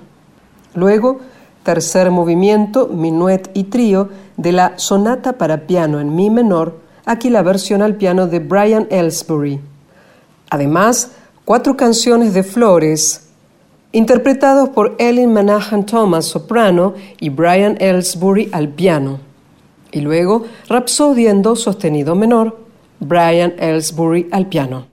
Luego, 0.75 1.19
tercer 1.63 2.11
movimiento, 2.11 2.87
minuet 2.87 3.49
y 3.53 3.65
trío 3.65 4.09
de 4.37 4.51
la 4.51 4.73
Sonata 4.77 5.33
para 5.33 5.67
piano 5.67 5.99
en 5.99 6.15
Mi 6.15 6.29
menor, 6.29 6.79
aquí 7.05 7.29
la 7.29 7.41
versión 7.41 7.81
al 7.81 7.95
piano 7.95 8.27
de 8.27 8.39
Brian 8.39 8.87
Ellsbury. 8.89 9.59
Además, 10.49 11.11
cuatro 11.45 11.77
canciones 11.77 12.33
de 12.33 12.43
Flores, 12.43 13.29
interpretados 13.91 14.69
por 14.69 14.95
Ellen 14.99 15.33
Manahan 15.33 15.85
Thomas, 15.85 16.25
soprano, 16.25 16.93
y 17.19 17.29
Brian 17.29 17.77
Ellsbury 17.79 18.49
al 18.51 18.69
piano. 18.69 19.19
Y 19.91 20.01
luego, 20.01 20.45
Rapsodia 20.67 21.31
en 21.31 21.41
Do 21.41 21.55
sostenido 21.55 22.15
menor, 22.15 22.57
Brian 22.99 23.53
Ellsbury 23.59 24.29
al 24.31 24.47
piano. 24.47 24.87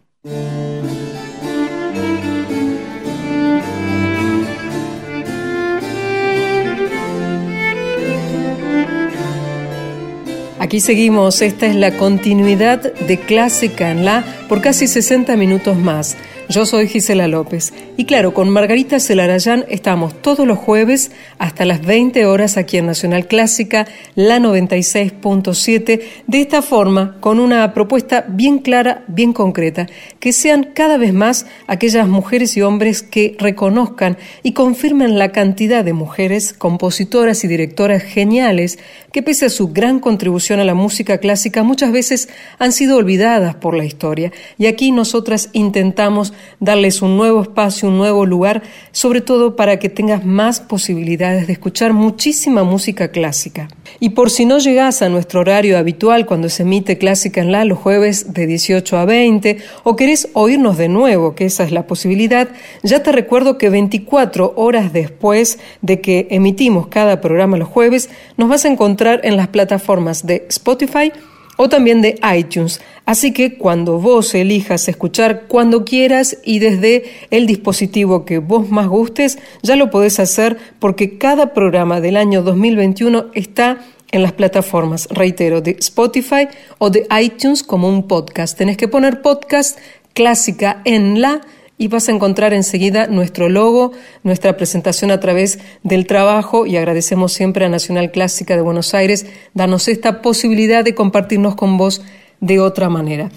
Aquí 10.68 10.80
seguimos, 10.80 11.40
esta 11.40 11.64
es 11.64 11.74
la 11.74 11.96
continuidad 11.96 12.92
de 12.92 13.18
Clásica 13.18 13.90
en 13.90 14.04
La 14.04 14.22
por 14.50 14.60
casi 14.60 14.86
60 14.86 15.34
minutos 15.34 15.78
más. 15.78 16.18
Yo 16.49 16.64
soy 16.64 16.88
Gisela 16.88 17.28
López 17.28 17.74
y 17.99 18.07
claro, 18.07 18.32
con 18.32 18.49
Margarita 18.49 19.01
Celarayán 19.01 19.66
estamos 19.68 20.22
todos 20.22 20.46
los 20.46 20.57
jueves 20.57 21.11
hasta 21.38 21.66
las 21.66 21.84
20 21.84 22.24
horas 22.24 22.57
aquí 22.57 22.78
en 22.78 22.86
Nacional 22.86 23.26
Clásica, 23.26 23.86
la 24.14 24.38
96.7, 24.38 26.01
de 26.26 26.40
esta 26.40 26.62
forma, 26.62 27.18
con 27.20 27.38
una 27.38 27.74
propuesta 27.74 28.24
bien 28.26 28.61
clara, 28.61 29.05
bien 29.09 29.34
concreta, 29.34 29.88
que 30.20 30.32
sean 30.32 30.70
cada 30.72 30.96
vez 30.96 31.12
más 31.12 31.44
aquellas 31.66 32.09
mujeres 32.09 32.57
y 32.57 32.62
hombres 32.62 33.03
que 33.03 33.36
reconozcan 33.38 34.16
y 34.42 34.53
confirmen 34.53 35.18
la 35.18 35.32
cantidad 35.32 35.84
de 35.84 35.92
mujeres, 35.92 36.55
compositoras 36.55 37.44
y 37.44 37.49
directoras 37.49 38.03
geniales 38.03 38.78
que 39.12 39.22
pese 39.22 39.46
a 39.46 39.51
su 39.51 39.68
gran 39.68 40.01
contribución 40.01 40.61
a 40.61 40.64
la 40.64 40.74
música 40.74 41.18
clásica 41.18 41.62
muchas 41.62 41.92
veces 41.92 42.30
han 42.59 42.72
sido 42.72 42.96
olvidadas 42.96 43.55
por 43.55 43.76
la 43.76 43.84
historia. 43.84 44.32
Y 44.57 44.66
aquí 44.66 44.92
nosotras 44.92 45.51
intentamos 45.53 46.32
darles 46.61 47.03
un 47.03 47.16
nuevo 47.16 47.43
espacio, 47.43 47.89
un 47.89 47.99
nuevo 47.99 48.26
lugar, 48.26 48.62
sobre 48.93 49.20
todo 49.20 49.57
para 49.57 49.78
que 49.78 49.89
tengas 49.89 50.24
más 50.24 50.61
posibilidades 50.61 51.47
de 51.47 51.53
escuchar 51.53 51.93
muchísima 51.93 52.64
música 52.64 53.09
clásica. 53.09 53.68
Y 54.01 54.11
por 54.11 54.30
si 54.30 54.45
no 54.45 54.59
llegas 54.59 55.03
a 55.03 55.09
nuestro 55.09 55.41
horario 55.41 55.78
habitual 55.78 56.26
cuando 56.26 56.49
se 56.49 56.62
emite 56.62 56.99
Clásica 56.99 57.41
en 57.41 57.53
La 57.53 57.64
los 57.64 57.78
jueves 57.78 58.32
de 58.32 58.47
18 58.47 58.97
a 58.97 59.05
20 59.05 59.59
o 59.84 59.97
querés 59.97 60.28
oírnos 60.34 60.76
de 60.78 60.89
nuevo, 60.89 61.34
que 61.34 61.47
esa 61.47 61.64
es 61.64 61.72
la 61.72 61.86
posibilidad, 61.86 62.49
ya 62.82 63.03
te 63.03 63.12
recuerdo 63.12 63.59
que 63.59 63.70
24 63.70 64.55
horas 64.57 64.93
después 64.93 65.59
de 65.82 66.01
que 66.01 66.28
emitimos 66.30 66.89
cada 66.89 67.20
programa 67.20 67.57
los 67.57 67.68
jueves, 67.68 68.11
nos 68.36 68.49
vas 68.49 68.64
a 68.64 68.68
encontrar 68.68 69.20
en 69.24 69.36
las 69.36 69.49
plataformas 69.49 70.26
de 70.26 70.47
Spotify, 70.49 71.12
o 71.59 71.68
también 71.68 72.00
de 72.00 72.18
iTunes. 72.36 72.80
Así 73.04 73.32
que 73.32 73.59
cuando 73.59 73.98
vos 73.98 74.34
elijas 74.34 74.88
escuchar 74.88 75.42
cuando 75.48 75.84
quieras 75.84 76.38
y 76.44 76.61
desde 76.61 77.04
el 77.30 77.46
dispositivo 77.46 78.24
que 78.24 78.38
vos 78.38 78.70
más 78.70 78.86
gustes, 78.86 79.38
ya 79.62 79.76
lo 79.76 79.90
podés 79.90 80.20
hacer 80.20 80.56
porque 80.78 81.18
cada 81.18 81.52
programa 81.52 82.00
del 82.00 82.16
año 82.16 82.42
2021 82.42 83.26
está 83.34 83.78
en 84.12 84.22
las 84.22 84.32
plataformas, 84.32 85.09
reitero, 85.11 85.61
de 85.61 85.76
Spotify 85.80 86.48
o 86.78 86.90
de 86.90 87.06
iTunes 87.20 87.62
como 87.62 87.88
un 87.88 88.06
podcast. 88.06 88.56
Tenés 88.56 88.76
que 88.76 88.88
poner 88.88 89.20
podcast 89.20 89.78
clásica 90.14 90.80
en 90.84 91.20
la 91.20 91.40
y 91.79 91.87
vas 91.89 92.09
a 92.09 92.12
encontrar 92.12 92.53
enseguida 92.53 93.07
nuestro 93.07 93.49
logo, 93.49 93.93
nuestra 94.24 94.57
presentación 94.57 95.12
a 95.12 95.20
través 95.20 95.61
del 95.85 96.07
trabajo 96.07 96.66
y 96.66 96.76
agradecemos 96.76 97.33
siempre 97.33 97.64
a 97.64 97.68
Nacional 97.68 98.11
Clásica 98.11 98.57
de 98.57 98.62
Buenos 98.62 98.93
Aires 98.95 99.26
darnos 99.55 99.87
esta 99.87 100.20
posibilidad 100.20 100.85
de 100.85 100.97
compartirnos 100.97 101.55
con 101.55 101.79
vos 101.79 102.03
de 102.41 102.59
otra 102.59 102.89
manera. 102.89 103.31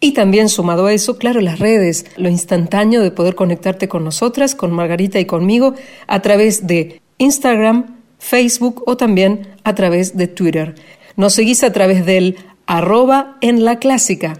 Y 0.00 0.12
también 0.12 0.48
sumado 0.48 0.86
a 0.86 0.92
eso, 0.92 1.16
claro, 1.16 1.40
las 1.40 1.58
redes, 1.58 2.04
lo 2.16 2.28
instantáneo 2.28 3.02
de 3.02 3.12
poder 3.12 3.34
conectarte 3.34 3.88
con 3.88 4.04
nosotras, 4.04 4.54
con 4.54 4.72
Margarita 4.72 5.18
y 5.18 5.24
conmigo, 5.24 5.74
a 6.06 6.20
través 6.20 6.66
de 6.66 7.00
Instagram, 7.18 7.96
Facebook 8.18 8.82
o 8.86 8.96
también 8.96 9.48
a 9.64 9.74
través 9.74 10.16
de 10.16 10.26
Twitter. 10.26 10.74
Nos 11.16 11.34
seguís 11.34 11.62
a 11.64 11.72
través 11.72 12.04
del 12.04 12.36
arroba 12.66 13.38
en 13.40 13.64
la 13.64 13.78
clásica 13.78 14.38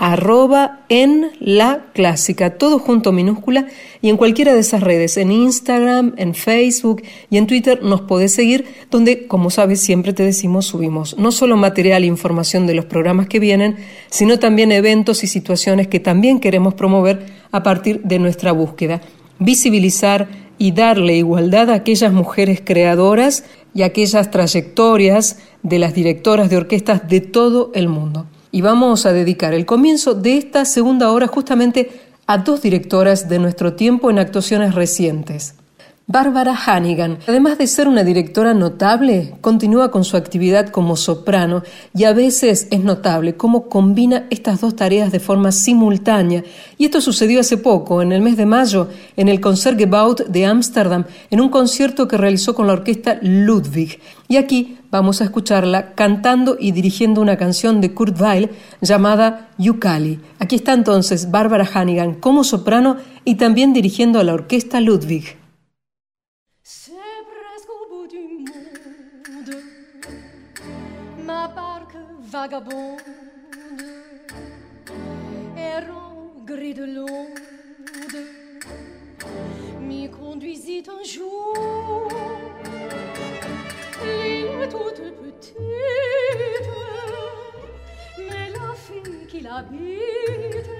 arroba 0.00 0.80
en 0.88 1.30
la 1.40 1.84
clásica, 1.92 2.56
todo 2.56 2.78
junto 2.78 3.12
minúscula 3.12 3.66
y 4.00 4.08
en 4.08 4.16
cualquiera 4.16 4.54
de 4.54 4.60
esas 4.60 4.82
redes, 4.82 5.18
en 5.18 5.30
Instagram, 5.30 6.14
en 6.16 6.34
Facebook 6.34 7.02
y 7.28 7.36
en 7.36 7.46
Twitter 7.46 7.82
nos 7.82 8.00
podés 8.00 8.32
seguir, 8.32 8.64
donde, 8.90 9.26
como 9.26 9.50
sabes, 9.50 9.82
siempre 9.82 10.14
te 10.14 10.22
decimos, 10.22 10.64
subimos 10.64 11.18
no 11.18 11.30
solo 11.32 11.58
material 11.58 12.02
e 12.02 12.06
información 12.06 12.66
de 12.66 12.72
los 12.72 12.86
programas 12.86 13.28
que 13.28 13.40
vienen, 13.40 13.76
sino 14.08 14.38
también 14.38 14.72
eventos 14.72 15.22
y 15.22 15.26
situaciones 15.26 15.86
que 15.86 16.00
también 16.00 16.40
queremos 16.40 16.72
promover 16.72 17.26
a 17.52 17.62
partir 17.62 18.00
de 18.00 18.18
nuestra 18.18 18.52
búsqueda, 18.52 19.02
visibilizar 19.38 20.28
y 20.56 20.72
darle 20.72 21.16
igualdad 21.16 21.68
a 21.68 21.74
aquellas 21.74 22.14
mujeres 22.14 22.62
creadoras 22.64 23.44
y 23.74 23.82
aquellas 23.82 24.30
trayectorias 24.30 25.40
de 25.62 25.78
las 25.78 25.92
directoras 25.92 26.48
de 26.48 26.56
orquestas 26.56 27.06
de 27.06 27.20
todo 27.20 27.70
el 27.74 27.88
mundo 27.88 28.29
y 28.52 28.60
vamos 28.60 29.06
a 29.06 29.12
dedicar 29.12 29.54
el 29.54 29.66
comienzo 29.66 30.14
de 30.14 30.38
esta 30.38 30.64
segunda 30.64 31.10
hora 31.10 31.26
justamente 31.26 32.00
a 32.26 32.38
dos 32.38 32.62
directoras 32.62 33.28
de 33.28 33.38
nuestro 33.38 33.74
tiempo 33.74 34.10
en 34.10 34.18
actuaciones 34.18 34.74
recientes. 34.74 35.54
Bárbara 36.12 36.56
Hannigan, 36.66 37.18
además 37.28 37.56
de 37.56 37.68
ser 37.68 37.86
una 37.86 38.02
directora 38.02 38.52
notable, 38.52 39.34
continúa 39.40 39.92
con 39.92 40.02
su 40.02 40.16
actividad 40.16 40.70
como 40.70 40.96
soprano 40.96 41.62
y 41.94 42.02
a 42.02 42.12
veces 42.12 42.66
es 42.72 42.82
notable 42.82 43.36
cómo 43.36 43.68
combina 43.68 44.26
estas 44.28 44.60
dos 44.60 44.74
tareas 44.74 45.12
de 45.12 45.20
forma 45.20 45.52
simultánea. 45.52 46.42
Y 46.78 46.86
esto 46.86 47.00
sucedió 47.00 47.38
hace 47.38 47.58
poco, 47.58 48.02
en 48.02 48.10
el 48.10 48.22
mes 48.22 48.36
de 48.36 48.44
mayo, 48.44 48.88
en 49.16 49.28
el 49.28 49.40
Concertgebouw 49.40 50.16
de 50.26 50.46
Ámsterdam, 50.46 51.04
en 51.30 51.40
un 51.40 51.48
concierto 51.48 52.08
que 52.08 52.16
realizó 52.16 52.56
con 52.56 52.66
la 52.66 52.72
orquesta 52.72 53.20
Ludwig. 53.22 54.00
Y 54.26 54.36
aquí 54.36 54.78
vamos 54.90 55.20
a 55.20 55.24
escucharla 55.24 55.94
cantando 55.94 56.56
y 56.58 56.72
dirigiendo 56.72 57.20
una 57.20 57.36
canción 57.36 57.80
de 57.80 57.94
Kurt 57.94 58.20
Weill 58.20 58.50
llamada 58.80 59.50
Yukali. 59.58 60.18
Aquí 60.40 60.56
está 60.56 60.72
entonces 60.72 61.30
Bárbara 61.30 61.68
Hannigan 61.72 62.14
como 62.14 62.42
soprano 62.42 62.96
y 63.24 63.36
también 63.36 63.72
dirigiendo 63.72 64.18
a 64.18 64.24
la 64.24 64.34
orquesta 64.34 64.80
Ludwig. 64.80 65.39
Vagabonde, 72.30 73.00
errant 75.56 76.32
gris 76.46 76.74
de 76.74 76.84
l'onde, 76.84 78.18
m'y 79.80 80.08
conduisit 80.08 80.84
un 80.88 81.02
jour. 81.02 82.08
L'île 84.04 84.68
toute 84.70 85.02
petite, 85.20 85.56
mais 88.16 88.48
la 88.50 88.74
fille 88.76 89.26
qui 89.26 89.40
l'habite, 89.40 90.70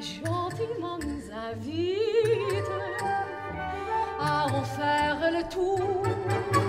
gentiment 0.00 0.98
nous 0.98 1.24
invite 1.32 2.70
à 4.18 4.46
en 4.46 4.64
faire 4.64 5.30
le 5.30 5.48
tour. 5.48 6.65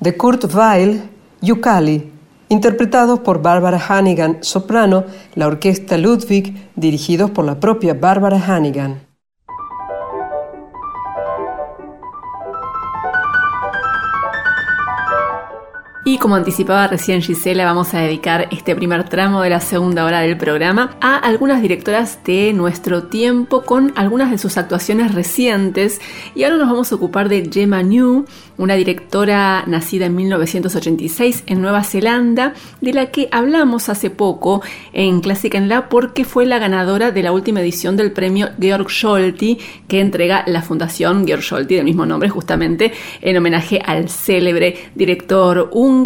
De 0.00 0.16
Kurt 0.16 0.54
Weill, 0.54 1.02
Yukali, 1.42 2.10
interpretados 2.48 3.20
por 3.20 3.42
Barbara 3.42 3.78
Hannigan, 3.78 4.38
soprano, 4.40 5.04
la 5.34 5.46
orquesta 5.46 5.98
Ludwig, 5.98 6.70
dirigidos 6.74 7.30
por 7.30 7.44
la 7.44 7.60
propia 7.60 7.94
Barbara 7.94 8.38
Hannigan. 8.38 9.09
Y 16.10 16.18
como 16.18 16.34
anticipaba 16.34 16.88
recién 16.88 17.22
Gisela, 17.22 17.64
vamos 17.64 17.94
a 17.94 18.00
dedicar 18.00 18.48
este 18.50 18.74
primer 18.74 19.08
tramo 19.08 19.42
de 19.42 19.50
la 19.50 19.60
segunda 19.60 20.04
hora 20.04 20.18
del 20.18 20.36
programa 20.36 20.96
a 21.00 21.16
algunas 21.16 21.62
directoras 21.62 22.18
de 22.24 22.52
nuestro 22.52 23.04
tiempo 23.04 23.62
con 23.62 23.92
algunas 23.94 24.32
de 24.32 24.38
sus 24.38 24.56
actuaciones 24.56 25.14
recientes. 25.14 26.00
Y 26.34 26.42
ahora 26.42 26.56
nos 26.56 26.66
vamos 26.66 26.90
a 26.90 26.96
ocupar 26.96 27.28
de 27.28 27.48
Gemma 27.48 27.84
New, 27.84 28.24
una 28.58 28.74
directora 28.74 29.62
nacida 29.68 30.06
en 30.06 30.16
1986 30.16 31.44
en 31.46 31.62
Nueva 31.62 31.84
Zelanda, 31.84 32.54
de 32.80 32.92
la 32.92 33.12
que 33.12 33.28
hablamos 33.30 33.88
hace 33.88 34.10
poco 34.10 34.62
en 34.92 35.20
Clásica 35.20 35.58
en 35.58 35.68
La 35.68 35.88
porque 35.88 36.24
fue 36.24 36.44
la 36.44 36.58
ganadora 36.58 37.12
de 37.12 37.22
la 37.22 37.30
última 37.30 37.60
edición 37.60 37.96
del 37.96 38.10
premio 38.10 38.48
Georg 38.60 38.90
Scholti 38.90 39.60
que 39.86 40.00
entrega 40.00 40.42
la 40.48 40.62
Fundación 40.62 41.24
Georg 41.24 41.44
Scholti 41.44 41.76
del 41.76 41.84
mismo 41.84 42.04
nombre 42.04 42.28
justamente 42.28 42.92
en 43.20 43.36
homenaje 43.36 43.80
al 43.86 44.08
célebre 44.08 44.90
director 44.96 45.70
húngaro 45.72 45.99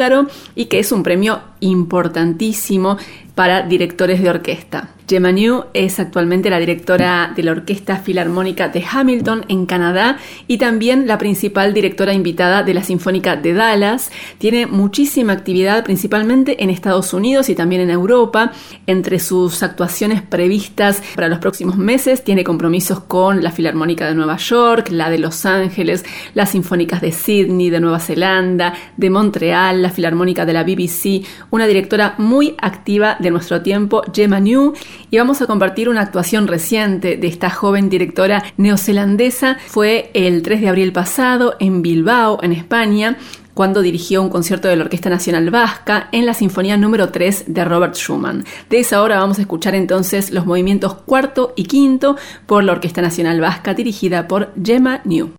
y 0.55 0.67
que 0.67 0.79
es 0.79 0.93
un 0.93 1.03
premio 1.03 1.41
importantísimo 1.61 2.99
para 3.35 3.63
directores 3.63 4.23
de 4.23 4.31
orquesta. 4.31 4.91
Gemma 5.07 5.33
New 5.33 5.65
es 5.75 6.01
actualmente 6.01 6.49
la 6.49 6.59
directora 6.59 7.33
de 7.37 7.43
la 7.43 7.53
Orquesta 7.53 7.99
Filarmónica 7.99 8.69
de 8.69 8.83
Hamilton 8.91 9.45
en 9.49 9.67
Canadá 9.67 10.17
y 10.47 10.57
también 10.57 11.07
la 11.07 11.19
principal 11.19 11.75
directora 11.75 12.15
invitada 12.15 12.63
de 12.63 12.73
la 12.73 12.83
Sinfónica 12.83 13.37
de 13.37 13.53
Dallas. 13.53 14.11
Tiene 14.39 14.67
muchísima 14.67 15.35
actividad 15.35 15.85
principalmente 15.85 16.63
en 16.63 16.71
Estados 16.71 17.13
Unidos 17.13 17.51
y 17.51 17.55
también 17.55 17.83
en 17.83 17.91
Europa. 17.91 18.53
Entre 18.87 19.19
sus 19.19 19.63
actuaciones 19.63 20.23
previstas 20.23 21.03
para 21.15 21.29
los 21.29 21.39
próximos 21.39 21.77
meses 21.77 22.25
tiene 22.25 22.43
compromisos 22.43 23.01
con 23.01 23.43
la 23.43 23.51
Filarmónica 23.51 24.07
de 24.07 24.15
Nueva 24.15 24.39
York, 24.39 24.89
la 24.91 25.11
de 25.11 25.19
Los 25.19 25.45
Ángeles, 25.45 26.03
las 26.33 26.53
Sinfónicas 26.53 27.03
de 27.03 27.13
Sydney, 27.13 27.69
de 27.69 27.81
Nueva 27.81 28.01
Zelanda, 28.01 28.73
de 28.97 29.11
Montreal, 29.11 29.83
la 29.83 29.91
Filarmónica 29.91 30.47
de 30.47 30.53
la 30.55 30.65
BBC, 30.65 31.27
una 31.51 31.67
directora 31.67 32.15
muy 32.17 32.55
activa 32.59 33.19
de 33.25 33.33
nuestro 33.33 33.63
tiempo, 33.63 34.03
Gemma 34.15 34.39
New 34.39 34.75
y 35.11 35.19
vamos 35.19 35.43
a 35.43 35.47
compartir 35.47 35.89
una 35.89 36.03
actuación 36.03 36.47
reciente 36.47 37.17
de 37.17 37.27
esta 37.27 37.51
joven 37.51 37.91
directora 37.91 38.45
neozelandesa. 38.57 39.59
Fue 39.67 40.11
el 40.15 40.43
3 40.43 40.61
de 40.61 40.69
abril 40.69 40.93
pasado 40.93 41.57
en 41.59 41.83
Bilbao, 41.83 42.39
en 42.43 42.53
España, 42.53 43.17
cuando 43.55 43.83
dirigió 43.83 44.23
un 44.23 44.29
concierto 44.29 44.69
de 44.69 44.77
la 44.77 44.85
Orquesta 44.85 45.11
Nacional 45.11 45.51
Vasca 45.51 46.09
en 46.13 46.27
la 46.27 46.35
Sinfonía 46.35 46.77
número 46.77 47.11
3 47.11 47.45
de 47.49 47.65
Robert 47.65 47.95
Schumann. 47.95 48.45
De 48.69 48.81
esa 48.81 49.03
hora 49.03 49.19
vamos 49.19 49.39
a 49.39 49.43
escuchar 49.43 49.75
entonces 49.75 50.31
los 50.31 50.47
movimientos 50.47 50.95
cuarto 50.95 51.53
y 51.57 51.65
quinto 51.65 52.17
por 52.47 52.63
la 52.65 52.73
Orquesta 52.73 53.01
Nacional 53.01 53.41
Vasca 53.41 53.75
dirigida 53.75 54.29
por 54.29 54.53
Gemma 54.63 55.01
New. 55.05 55.33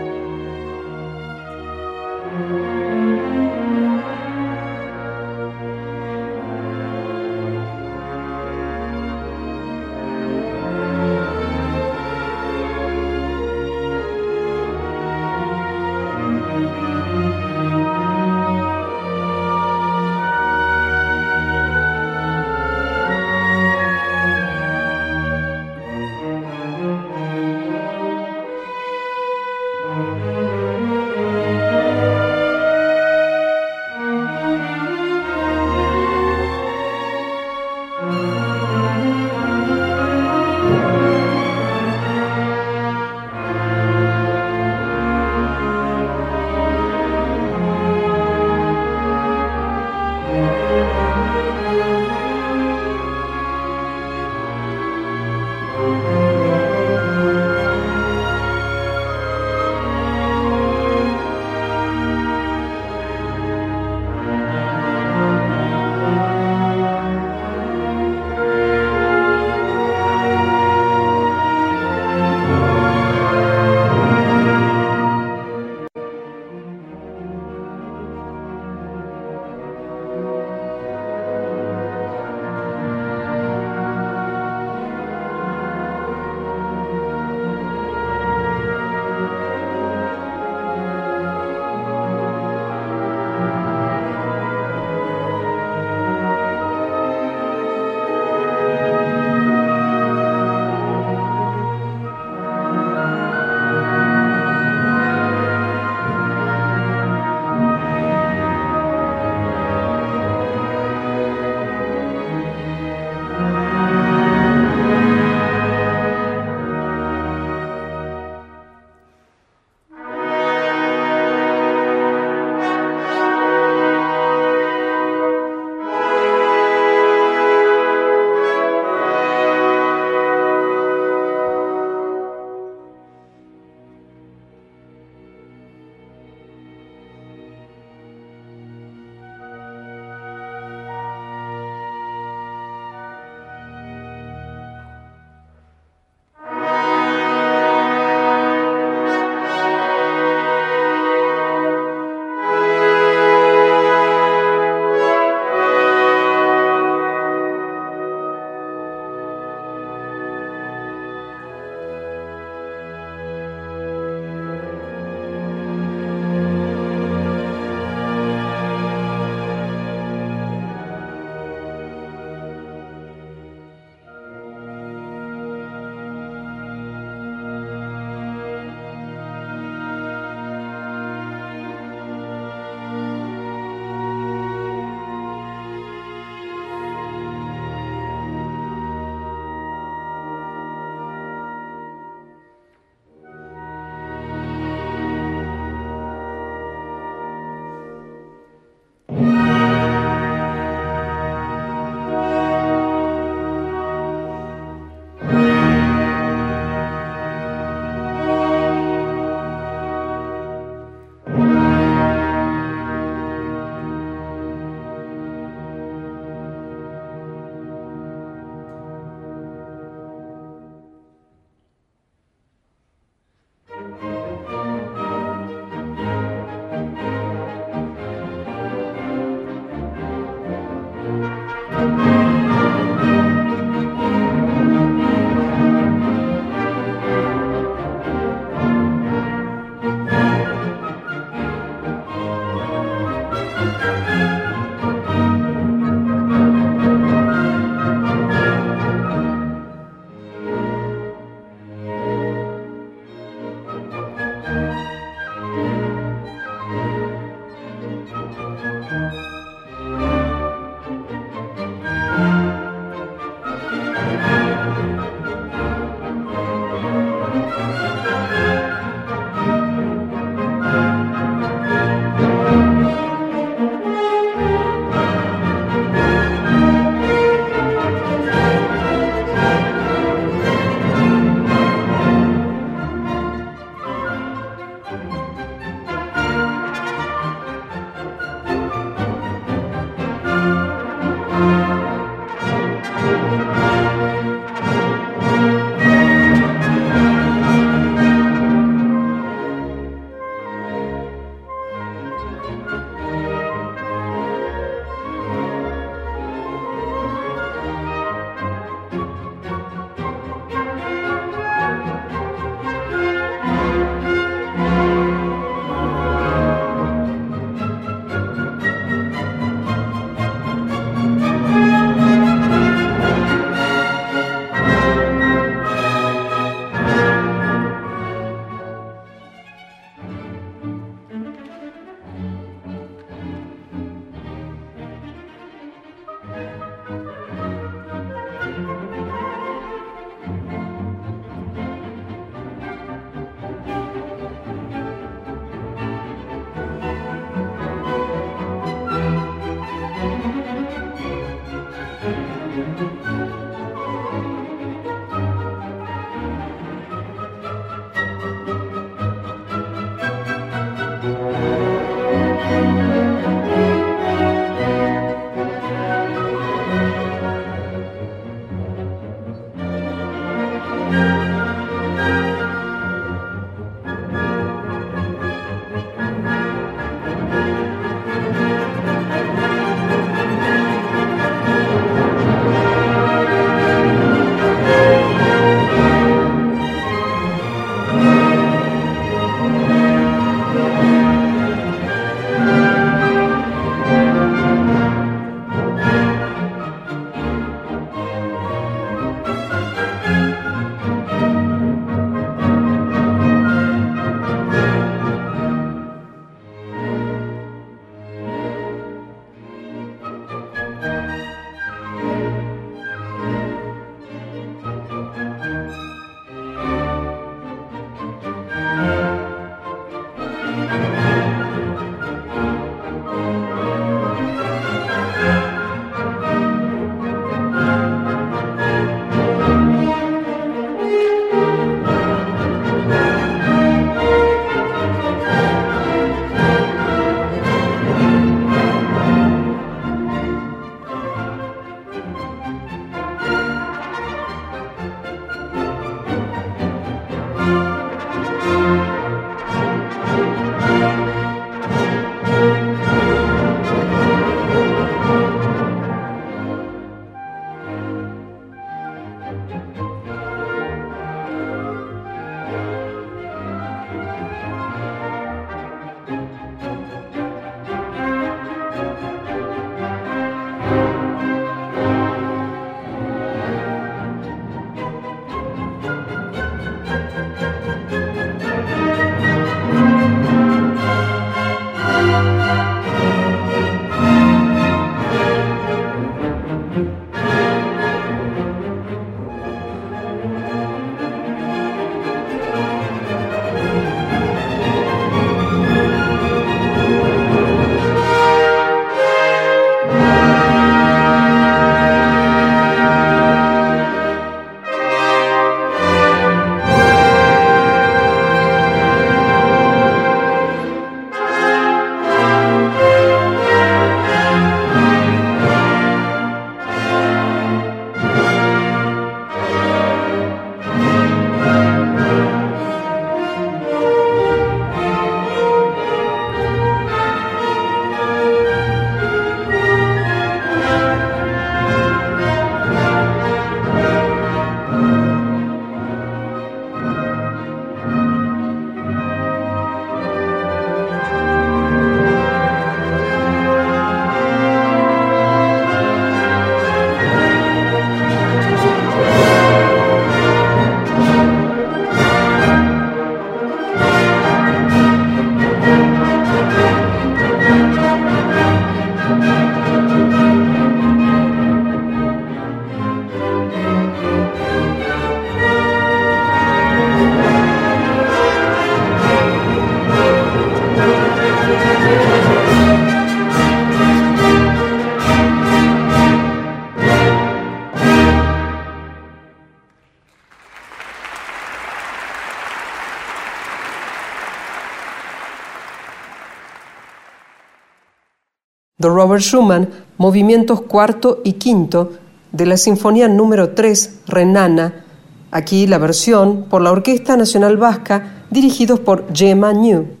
De 588.80 588.88
Robert 588.88 589.22
Schumann, 589.22 589.68
movimientos 589.98 590.62
cuarto 590.62 591.20
y 591.22 591.34
quinto 591.34 591.92
de 592.32 592.46
la 592.46 592.56
Sinfonía 592.56 593.08
número 593.08 593.50
3, 593.50 594.00
Renana, 594.06 594.84
aquí 595.30 595.66
la 595.66 595.76
versión 595.76 596.46
por 596.48 596.62
la 596.62 596.72
Orquesta 596.72 597.16
Nacional 597.16 597.58
Vasca, 597.58 598.24
dirigidos 598.30 598.80
por 598.80 599.04
Gemma 599.14 599.52
New. 599.52 600.00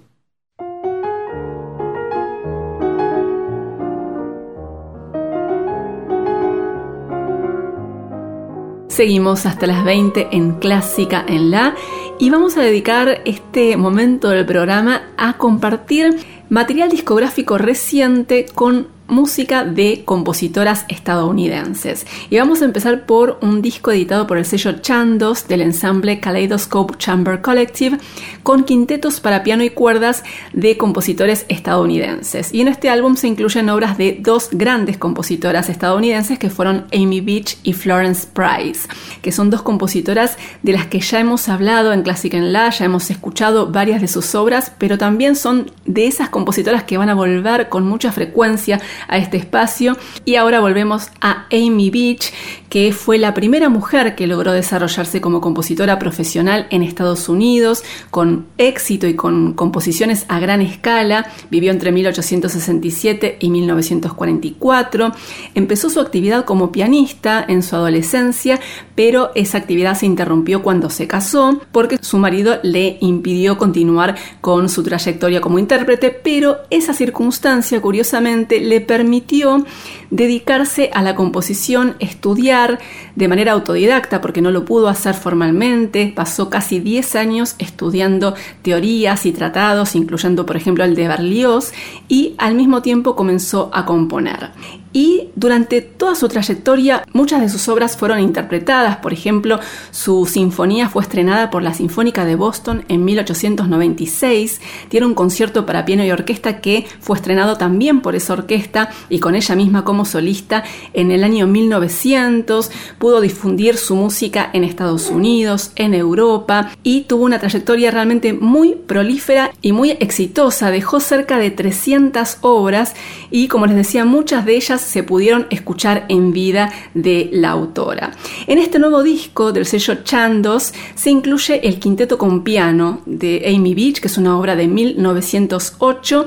Seguimos 8.88 9.46
hasta 9.46 9.66
las 9.66 9.84
20 9.84 10.28
en 10.32 10.52
Clásica 10.58 11.24
en 11.26 11.50
La 11.50 11.74
y 12.20 12.28
vamos 12.28 12.58
a 12.58 12.60
dedicar 12.60 13.22
este 13.24 13.78
momento 13.78 14.28
del 14.28 14.44
programa 14.44 15.08
a 15.16 15.38
compartir 15.38 16.18
material 16.50 16.90
discográfico 16.90 17.56
reciente 17.56 18.44
con 18.54 18.88
música 19.10 19.64
de 19.64 20.02
compositoras 20.04 20.84
estadounidenses. 20.88 22.06
Y 22.30 22.38
vamos 22.38 22.62
a 22.62 22.64
empezar 22.64 23.06
por 23.06 23.38
un 23.42 23.60
disco 23.62 23.90
editado 23.90 24.26
por 24.26 24.38
el 24.38 24.44
sello 24.44 24.72
Chandos 24.80 25.48
del 25.48 25.60
ensamble 25.60 26.20
Kaleidoscope 26.20 26.96
Chamber 26.98 27.42
Collective 27.42 27.98
con 28.42 28.64
quintetos 28.64 29.20
para 29.20 29.42
piano 29.42 29.64
y 29.64 29.70
cuerdas 29.70 30.24
de 30.52 30.76
compositores 30.76 31.44
estadounidenses. 31.48 32.52
Y 32.54 32.60
en 32.60 32.68
este 32.68 32.88
álbum 32.88 33.16
se 33.16 33.28
incluyen 33.28 33.68
obras 33.68 33.98
de 33.98 34.18
dos 34.20 34.48
grandes 34.52 34.96
compositoras 34.96 35.68
estadounidenses 35.68 36.38
que 36.38 36.50
fueron 36.50 36.86
Amy 36.92 37.20
Beach 37.20 37.58
y 37.62 37.72
Florence 37.72 38.26
Price, 38.32 38.88
que 39.22 39.32
son 39.32 39.50
dos 39.50 39.62
compositoras 39.62 40.36
de 40.62 40.72
las 40.72 40.86
que 40.86 41.00
ya 41.00 41.20
hemos 41.20 41.48
hablado 41.48 41.92
en 41.92 42.02
Classic 42.02 42.32
en 42.34 42.52
La, 42.52 42.70
ya 42.70 42.84
hemos 42.84 43.10
escuchado 43.10 43.70
varias 43.70 44.00
de 44.00 44.08
sus 44.08 44.34
obras, 44.34 44.72
pero 44.78 44.98
también 44.98 45.36
son 45.36 45.70
de 45.84 46.06
esas 46.06 46.28
compositoras 46.28 46.84
que 46.84 46.98
van 46.98 47.08
a 47.08 47.14
volver 47.14 47.68
con 47.68 47.86
mucha 47.86 48.12
frecuencia 48.12 48.80
a 49.08 49.18
este 49.18 49.36
espacio. 49.36 49.96
Y 50.24 50.36
ahora 50.36 50.60
volvemos 50.60 51.10
a 51.20 51.46
Amy 51.52 51.90
Beach, 51.90 52.32
que 52.70 52.92
fue 52.92 53.18
la 53.18 53.34
primera 53.34 53.68
mujer 53.68 54.14
que 54.14 54.28
logró 54.28 54.52
desarrollarse 54.52 55.20
como 55.20 55.40
compositora 55.40 55.98
profesional 55.98 56.68
en 56.70 56.84
Estados 56.84 57.28
Unidos, 57.28 57.82
con 58.10 58.46
éxito 58.58 59.08
y 59.08 59.14
con 59.14 59.54
composiciones 59.54 60.24
a 60.28 60.38
gran 60.38 60.62
escala. 60.62 61.26
Vivió 61.50 61.72
entre 61.72 61.90
1867 61.90 63.38
y 63.40 63.50
1944. 63.50 65.12
Empezó 65.56 65.90
su 65.90 65.98
actividad 65.98 66.44
como 66.44 66.70
pianista 66.70 67.44
en 67.46 67.64
su 67.64 67.74
adolescencia, 67.74 68.60
pero 68.94 69.32
esa 69.34 69.58
actividad 69.58 69.96
se 69.96 70.06
interrumpió 70.06 70.62
cuando 70.62 70.90
se 70.90 71.08
casó 71.08 71.60
porque 71.72 71.98
su 72.00 72.18
marido 72.18 72.60
le 72.62 72.98
impidió 73.00 73.58
continuar 73.58 74.14
con 74.40 74.68
su 74.68 74.84
trayectoria 74.84 75.40
como 75.40 75.58
intérprete, 75.58 76.10
pero 76.10 76.58
esa 76.70 76.94
circunstancia 76.94 77.80
curiosamente 77.80 78.60
le 78.60 78.80
permitió 78.80 79.64
dedicarse 80.10 80.90
a 80.92 81.02
la 81.02 81.14
composición, 81.14 81.96
estudiar 82.00 82.78
de 83.14 83.28
manera 83.28 83.52
autodidacta 83.52 84.20
porque 84.20 84.42
no 84.42 84.50
lo 84.50 84.64
pudo 84.64 84.88
hacer 84.88 85.14
formalmente, 85.14 86.12
pasó 86.14 86.50
casi 86.50 86.80
10 86.80 87.16
años 87.16 87.54
estudiando 87.58 88.34
teorías 88.62 89.26
y 89.26 89.32
tratados, 89.32 89.94
incluyendo 89.94 90.46
por 90.46 90.56
ejemplo 90.56 90.84
el 90.84 90.94
de 90.94 91.08
Berlioz, 91.08 91.72
y 92.08 92.34
al 92.38 92.54
mismo 92.54 92.82
tiempo 92.82 93.16
comenzó 93.16 93.70
a 93.72 93.86
componer 93.86 94.50
y 94.92 95.28
durante 95.36 95.80
toda 95.80 96.14
su 96.14 96.28
trayectoria 96.28 97.04
muchas 97.12 97.40
de 97.40 97.48
sus 97.48 97.68
obras 97.68 97.96
fueron 97.96 98.20
interpretadas. 98.20 98.96
Por 98.96 99.12
ejemplo, 99.12 99.60
su 99.90 100.26
sinfonía 100.26 100.88
fue 100.88 101.02
estrenada 101.02 101.50
por 101.50 101.62
la 101.62 101.74
Sinfónica 101.74 102.24
de 102.24 102.34
Boston 102.34 102.84
en 102.88 103.04
1896. 103.04 104.60
Tiene 104.88 105.06
un 105.06 105.14
concierto 105.14 105.66
para 105.66 105.84
piano 105.84 106.04
y 106.04 106.10
orquesta 106.10 106.60
que 106.60 106.86
fue 107.00 107.16
estrenado 107.16 107.56
también 107.56 108.00
por 108.00 108.14
esa 108.14 108.32
orquesta 108.32 108.90
y 109.08 109.20
con 109.20 109.34
ella 109.34 109.54
misma 109.54 109.84
como 109.84 110.04
solista 110.04 110.64
en 110.92 111.10
el 111.10 111.24
año 111.24 111.46
1900. 111.46 112.70
Pudo 112.98 113.20
difundir 113.20 113.76
su 113.76 113.94
música 113.94 114.50
en 114.52 114.64
Estados 114.64 115.10
Unidos, 115.10 115.72
en 115.76 115.94
Europa 115.94 116.70
y 116.82 117.02
tuvo 117.02 117.24
una 117.24 117.38
trayectoria 117.38 117.90
realmente 117.90 118.32
muy 118.32 118.74
prolífera 118.74 119.52
y 119.62 119.72
muy 119.72 119.92
exitosa. 119.92 120.70
Dejó 120.70 121.00
cerca 121.00 121.38
de 121.38 121.50
300 121.50 122.38
obras 122.40 122.94
y 123.30 123.48
como 123.48 123.66
les 123.66 123.76
decía, 123.76 124.04
muchas 124.04 124.44
de 124.44 124.56
ellas 124.56 124.79
se 124.80 125.02
pudieron 125.02 125.46
escuchar 125.50 126.06
en 126.08 126.32
vida 126.32 126.72
de 126.94 127.28
la 127.32 127.50
autora. 127.50 128.12
En 128.46 128.58
este 128.58 128.78
nuevo 128.78 129.02
disco 129.02 129.52
del 129.52 129.66
sello 129.66 130.02
Chandos 130.02 130.72
se 130.94 131.10
incluye 131.10 131.66
el 131.66 131.78
quinteto 131.78 132.18
con 132.18 132.42
piano 132.42 133.02
de 133.06 133.44
Amy 133.54 133.74
Beach, 133.74 134.00
que 134.00 134.08
es 134.08 134.18
una 134.18 134.38
obra 134.38 134.56
de 134.56 134.68
1908 134.68 136.26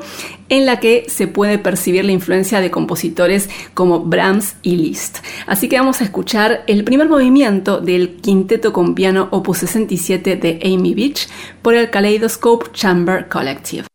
en 0.50 0.66
la 0.66 0.80
que 0.80 1.06
se 1.08 1.28
puede 1.28 1.58
percibir 1.58 2.06
la 2.06 2.12
influencia 2.12 2.62
de 2.62 2.72
compositores 2.72 3.50
como 3.74 4.02
Brahms 4.02 4.56
y 4.62 4.76
Liszt. 4.76 5.20
Así 5.48 5.68
que 5.68 5.80
vamos 5.80 6.02
a 6.02 6.04
escuchar 6.04 6.64
el 6.68 6.84
primer 6.84 7.10
movimiento 7.10 7.82
del 7.82 8.18
quinteto 8.18 8.74
con 8.74 8.96
piano 8.96 9.30
opus 9.32 9.60
67 9.60 10.36
de 10.36 10.60
Amy 10.64 10.94
Beach 10.94 11.28
por 11.62 11.74
el 11.76 11.90
Kaleidoscope 11.90 12.72
Chamber 12.74 13.28
Collective. 13.28 13.93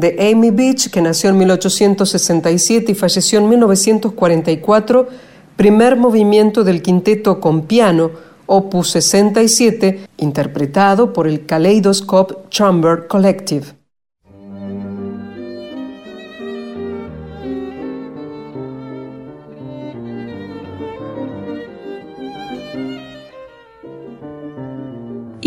De 0.00 0.30
Amy 0.32 0.50
Beach, 0.50 0.90
que 0.90 1.00
nació 1.00 1.30
en 1.30 1.38
1867 1.38 2.92
y 2.92 2.94
falleció 2.94 3.38
en 3.38 3.48
1944, 3.48 5.08
primer 5.56 5.96
movimiento 5.96 6.64
del 6.64 6.82
quinteto 6.82 7.40
con 7.40 7.62
piano, 7.66 8.10
opus 8.46 8.90
67, 8.90 10.00
interpretado 10.16 11.12
por 11.12 11.28
el 11.28 11.46
Kaleidoscope 11.46 12.34
Chamber 12.50 13.06
Collective. 13.06 13.79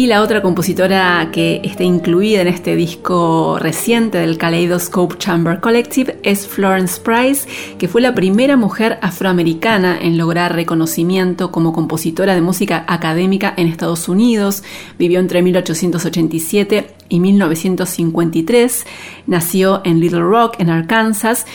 Y 0.03 0.07
la 0.07 0.21
otra 0.21 0.41
compositora 0.41 1.29
que 1.31 1.61
está 1.63 1.85
incluida 1.85 2.41
en 2.41 2.49
este 2.49 2.75
disco 2.75 3.57
reciente 3.57 4.17
del 4.17 4.37
Kaleidoscope 4.37 5.17
Chamber 5.17 5.61
Collective 5.61 6.19
es 6.23 6.45
Florence 6.45 6.99
Price, 6.99 7.47
que 7.77 7.87
fue 7.87 8.01
la 8.01 8.13
primera 8.13 8.57
mujer 8.57 8.99
afroamericana 9.01 9.97
en 9.97 10.17
lograr 10.17 10.55
reconocimiento 10.55 11.53
como 11.53 11.71
compositora 11.71 12.35
de 12.35 12.41
música 12.41 12.83
académica 12.89 13.53
en 13.55 13.67
Estados 13.67 14.09
Unidos. 14.09 14.65
Vivió 14.99 15.21
entre 15.21 15.41
1887 15.41 16.85
y 17.07 17.21
1953. 17.21 18.85
Nació 19.25 19.81
en 19.85 20.01
Little 20.01 20.19
Rock, 20.19 20.55
en 20.59 20.69
Arkansas 20.69 21.45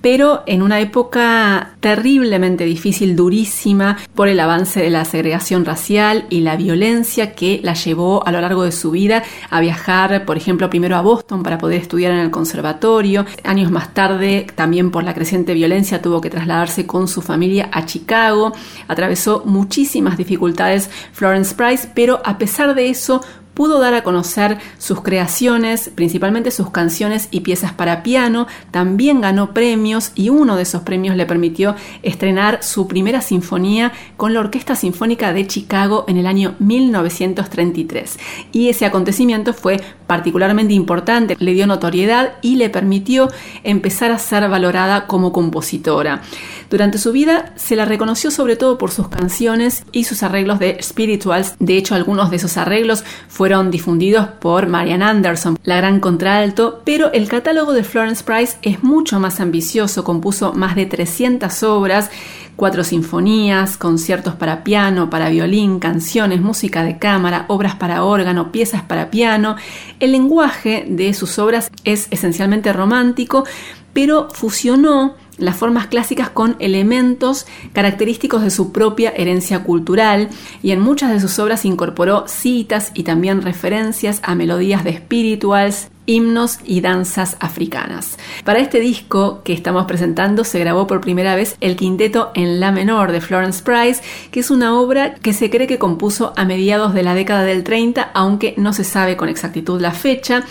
pero 0.00 0.42
en 0.46 0.62
una 0.62 0.80
época 0.80 1.74
terriblemente 1.80 2.64
difícil, 2.64 3.16
durísima, 3.16 3.96
por 4.14 4.28
el 4.28 4.40
avance 4.40 4.80
de 4.80 4.90
la 4.90 5.04
segregación 5.04 5.64
racial 5.64 6.26
y 6.30 6.40
la 6.40 6.56
violencia 6.56 7.34
que 7.34 7.60
la 7.62 7.74
llevó 7.74 8.26
a 8.26 8.32
lo 8.32 8.40
largo 8.40 8.62
de 8.62 8.72
su 8.72 8.90
vida 8.90 9.22
a 9.50 9.60
viajar, 9.60 10.24
por 10.24 10.36
ejemplo, 10.36 10.70
primero 10.70 10.96
a 10.96 11.02
Boston 11.02 11.42
para 11.42 11.58
poder 11.58 11.80
estudiar 11.80 12.12
en 12.12 12.18
el 12.18 12.30
conservatorio. 12.30 13.26
Años 13.44 13.70
más 13.70 13.94
tarde, 13.94 14.46
también 14.54 14.90
por 14.90 15.04
la 15.04 15.14
creciente 15.14 15.54
violencia, 15.54 16.02
tuvo 16.02 16.20
que 16.20 16.30
trasladarse 16.30 16.86
con 16.86 17.08
su 17.08 17.22
familia 17.22 17.68
a 17.72 17.84
Chicago. 17.86 18.52
Atravesó 18.88 19.42
muchísimas 19.44 20.16
dificultades 20.16 20.90
Florence 21.12 21.54
Price, 21.54 21.88
pero 21.94 22.20
a 22.24 22.38
pesar 22.38 22.74
de 22.74 22.90
eso, 22.90 23.22
pudo 23.56 23.80
dar 23.80 23.94
a 23.94 24.02
conocer 24.02 24.58
sus 24.76 25.00
creaciones, 25.00 25.90
principalmente 25.94 26.50
sus 26.50 26.70
canciones 26.70 27.28
y 27.30 27.40
piezas 27.40 27.72
para 27.72 28.02
piano, 28.02 28.46
también 28.70 29.22
ganó 29.22 29.54
premios 29.54 30.12
y 30.14 30.28
uno 30.28 30.56
de 30.56 30.62
esos 30.62 30.82
premios 30.82 31.16
le 31.16 31.24
permitió 31.24 31.74
estrenar 32.02 32.62
su 32.62 32.86
primera 32.86 33.22
sinfonía 33.22 33.92
con 34.18 34.34
la 34.34 34.40
Orquesta 34.40 34.76
Sinfónica 34.76 35.32
de 35.32 35.46
Chicago 35.46 36.04
en 36.06 36.18
el 36.18 36.26
año 36.26 36.54
1933. 36.58 38.18
Y 38.52 38.68
ese 38.68 38.84
acontecimiento 38.84 39.54
fue 39.54 39.80
particularmente 40.06 40.74
importante, 40.74 41.34
le 41.38 41.54
dio 41.54 41.66
notoriedad 41.66 42.34
y 42.42 42.56
le 42.56 42.68
permitió 42.68 43.30
empezar 43.64 44.12
a 44.12 44.18
ser 44.18 44.46
valorada 44.50 45.06
como 45.06 45.32
compositora. 45.32 46.20
Durante 46.68 46.98
su 46.98 47.10
vida 47.10 47.54
se 47.56 47.74
la 47.74 47.86
reconoció 47.86 48.30
sobre 48.30 48.56
todo 48.56 48.76
por 48.76 48.90
sus 48.90 49.08
canciones 49.08 49.84
y 49.92 50.04
sus 50.04 50.22
arreglos 50.22 50.58
de 50.58 50.76
spirituals. 50.82 51.54
De 51.58 51.78
hecho, 51.78 51.94
algunos 51.94 52.30
de 52.30 52.36
esos 52.36 52.58
arreglos 52.58 53.02
fueron 53.28 53.45
fueron 53.46 53.70
difundidos 53.70 54.26
por 54.40 54.66
Marian 54.66 55.04
Anderson, 55.04 55.56
la 55.62 55.76
gran 55.76 56.00
contralto, 56.00 56.82
pero 56.84 57.12
el 57.12 57.28
catálogo 57.28 57.74
de 57.74 57.84
Florence 57.84 58.24
Price 58.24 58.56
es 58.62 58.82
mucho 58.82 59.20
más 59.20 59.38
ambicioso, 59.38 60.02
compuso 60.02 60.52
más 60.52 60.74
de 60.74 60.84
300 60.84 61.62
obras, 61.62 62.10
cuatro 62.56 62.82
sinfonías, 62.82 63.76
conciertos 63.76 64.34
para 64.34 64.64
piano, 64.64 65.10
para 65.10 65.28
violín, 65.28 65.78
canciones, 65.78 66.40
música 66.40 66.82
de 66.82 66.98
cámara, 66.98 67.44
obras 67.46 67.76
para 67.76 68.02
órgano, 68.02 68.50
piezas 68.50 68.82
para 68.82 69.12
piano. 69.12 69.54
El 70.00 70.10
lenguaje 70.10 70.84
de 70.88 71.14
sus 71.14 71.38
obras 71.38 71.70
es 71.84 72.08
esencialmente 72.10 72.72
romántico, 72.72 73.44
pero 73.92 74.28
fusionó 74.32 75.14
las 75.38 75.56
formas 75.56 75.86
clásicas 75.86 76.30
con 76.30 76.56
elementos 76.58 77.46
característicos 77.72 78.42
de 78.42 78.50
su 78.50 78.72
propia 78.72 79.10
herencia 79.10 79.62
cultural 79.62 80.28
y 80.62 80.70
en 80.70 80.80
muchas 80.80 81.10
de 81.10 81.20
sus 81.20 81.38
obras 81.38 81.64
incorporó 81.64 82.26
citas 82.26 82.90
y 82.94 83.02
también 83.02 83.42
referencias 83.42 84.20
a 84.22 84.34
melodías 84.34 84.84
de 84.84 84.96
spirituals, 84.96 85.90
himnos 86.06 86.58
y 86.64 86.80
danzas 86.80 87.36
africanas. 87.40 88.16
Para 88.44 88.60
este 88.60 88.80
disco 88.80 89.42
que 89.42 89.52
estamos 89.52 89.86
presentando 89.86 90.44
se 90.44 90.60
grabó 90.60 90.86
por 90.86 91.00
primera 91.00 91.34
vez 91.34 91.56
el 91.60 91.76
quinteto 91.76 92.30
en 92.34 92.60
la 92.60 92.70
menor 92.70 93.12
de 93.12 93.20
Florence 93.20 93.62
Price, 93.62 94.02
que 94.30 94.40
es 94.40 94.50
una 94.50 94.78
obra 94.78 95.14
que 95.14 95.32
se 95.32 95.50
cree 95.50 95.66
que 95.66 95.78
compuso 95.78 96.32
a 96.36 96.44
mediados 96.44 96.94
de 96.94 97.02
la 97.02 97.14
década 97.14 97.42
del 97.42 97.64
30, 97.64 98.10
aunque 98.14 98.54
no 98.56 98.72
se 98.72 98.84
sabe 98.84 99.16
con 99.16 99.28
exactitud 99.28 99.80
la 99.80 99.90
fecha 99.90 100.44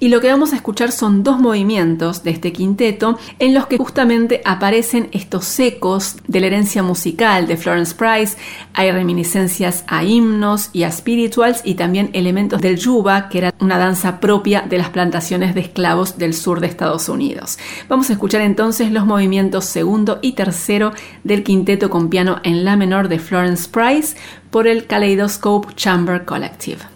y 0.00 0.08
lo 0.08 0.20
que 0.20 0.28
vamos 0.28 0.52
a 0.52 0.56
escuchar 0.56 0.92
son 0.92 1.22
dos 1.22 1.38
movimientos 1.38 2.22
de 2.22 2.30
este 2.30 2.52
quinteto 2.52 3.18
en 3.38 3.54
los 3.54 3.66
que 3.66 3.78
justamente 3.78 4.40
aparecen 4.44 5.08
estos 5.12 5.58
ecos 5.58 6.16
de 6.26 6.40
la 6.40 6.46
herencia 6.46 6.82
musical 6.82 7.46
de 7.46 7.56
Florence 7.56 7.94
Price, 7.94 8.36
hay 8.72 8.90
reminiscencias 8.90 9.84
a 9.86 10.04
himnos 10.04 10.70
y 10.72 10.84
a 10.84 10.92
spirituals 10.92 11.62
y 11.64 11.74
también 11.74 12.10
elementos 12.12 12.60
del 12.60 12.78
yuba, 12.78 13.28
que 13.28 13.38
era 13.38 13.54
una 13.60 13.78
danza 13.78 14.20
propia 14.20 14.62
de 14.62 14.78
las 14.78 14.90
plantaciones 14.90 15.54
de 15.54 15.60
esclavos 15.60 16.18
del 16.18 16.34
sur 16.34 16.60
de 16.60 16.66
Estados 16.66 17.08
Unidos. 17.08 17.58
Vamos 17.88 18.10
a 18.10 18.14
escuchar 18.14 18.40
entonces 18.40 18.90
los 18.90 19.06
movimientos 19.06 19.64
segundo 19.64 20.18
y 20.22 20.32
tercero 20.32 20.92
del 21.22 21.42
quinteto 21.42 21.90
con 21.90 22.08
piano 22.08 22.40
en 22.42 22.64
la 22.64 22.76
menor 22.76 23.08
de 23.08 23.18
Florence 23.18 23.68
Price 23.68 24.16
por 24.50 24.66
el 24.66 24.86
Kaleidoscope 24.86 25.74
Chamber 25.74 26.24
Collective. 26.24 26.93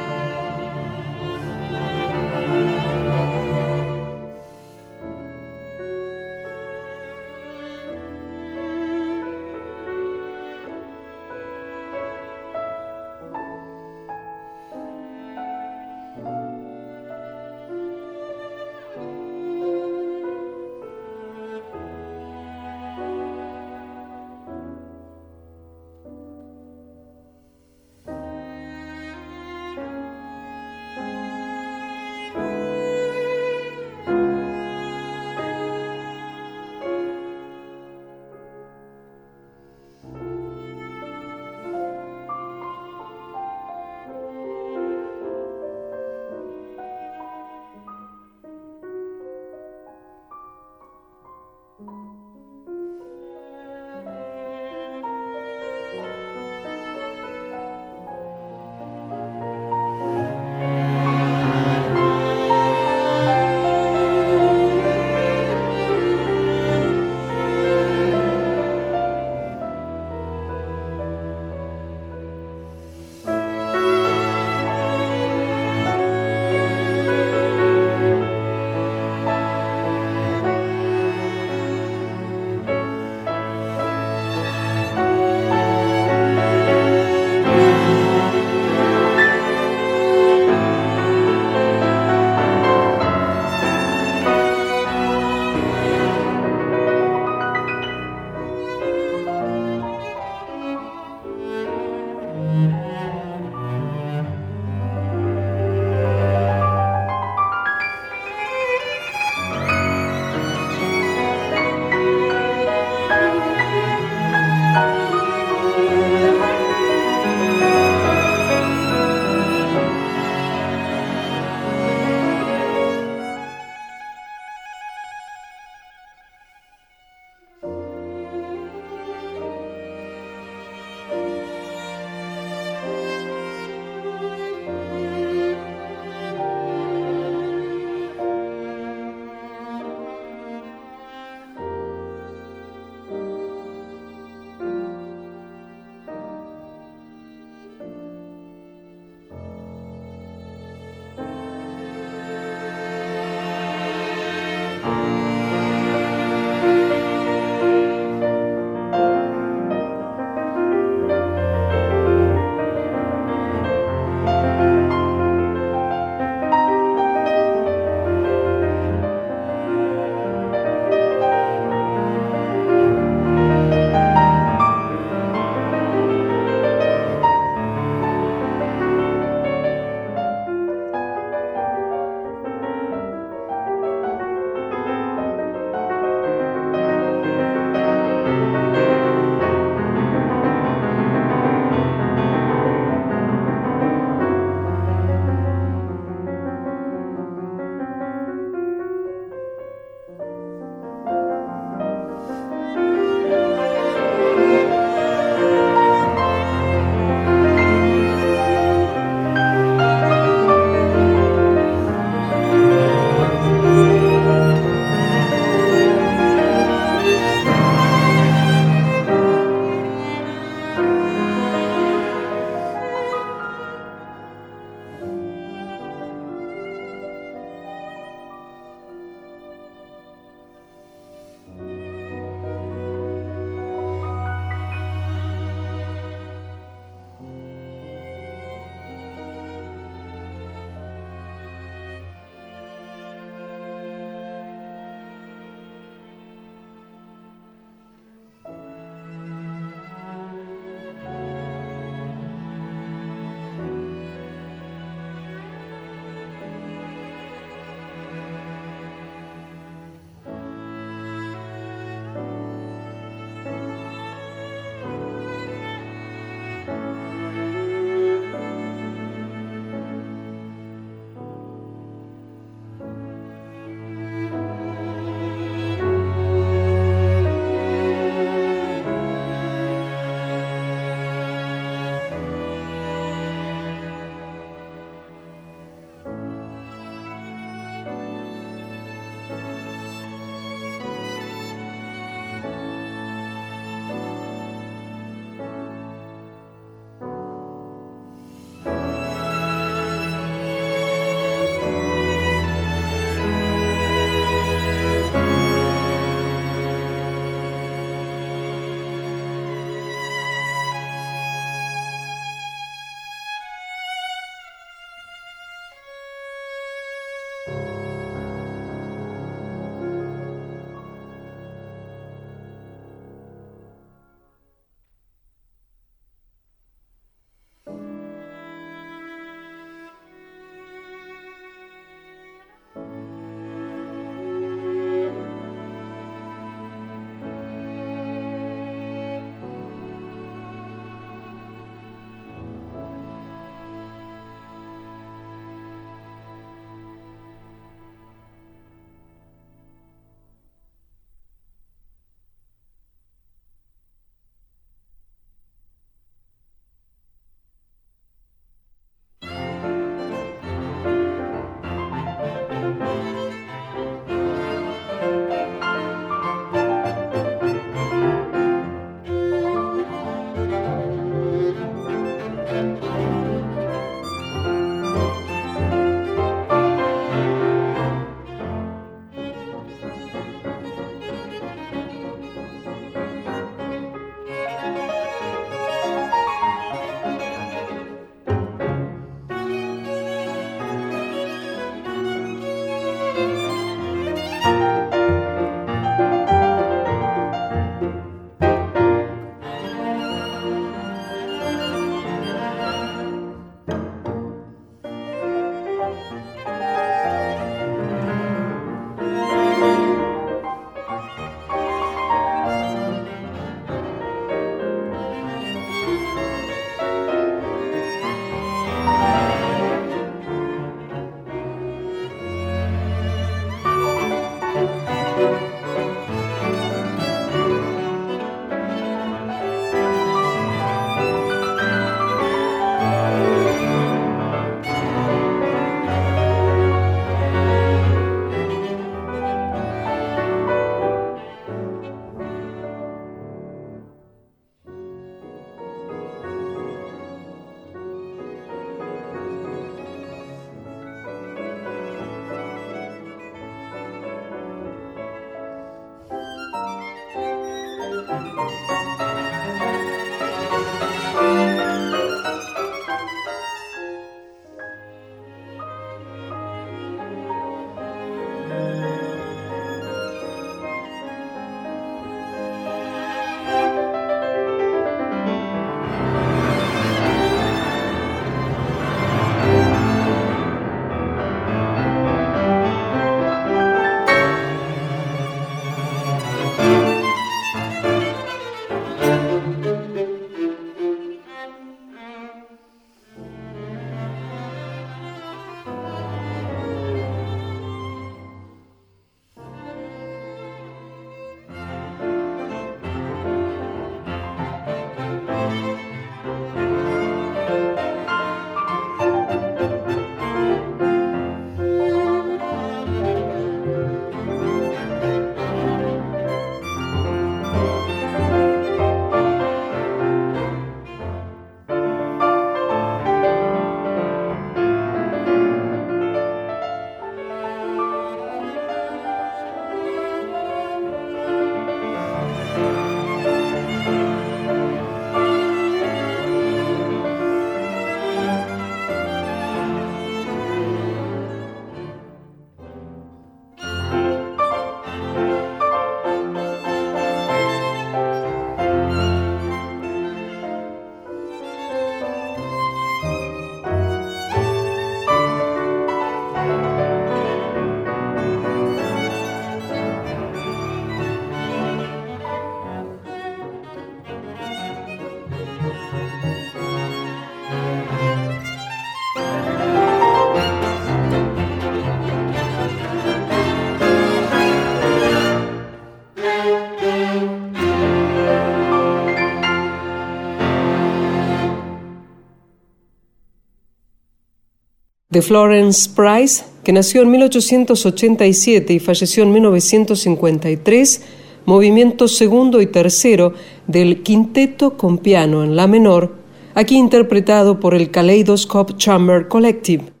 De 585.11 585.21
Florence 585.21 585.89
Price, 585.93 586.43
que 586.63 586.73
nació 586.73 587.01
en 587.01 587.11
1887 587.11 588.73
y 588.73 588.79
falleció 588.79 589.23
en 589.23 589.33
1953, 589.33 591.01
movimiento 591.45 592.07
segundo 592.07 592.61
y 592.61 592.67
tercero 592.67 593.33
del 593.67 594.03
quinteto 594.03 594.77
con 594.77 594.97
piano 594.97 595.43
en 595.43 595.55
la 595.55 595.67
menor, 595.67 596.15
aquí 596.55 596.77
interpretado 596.77 597.59
por 597.59 597.75
el 597.75 597.91
Kaleidoscope 597.91 598.75
Chamber 598.77 599.27
Collective. 599.27 600.00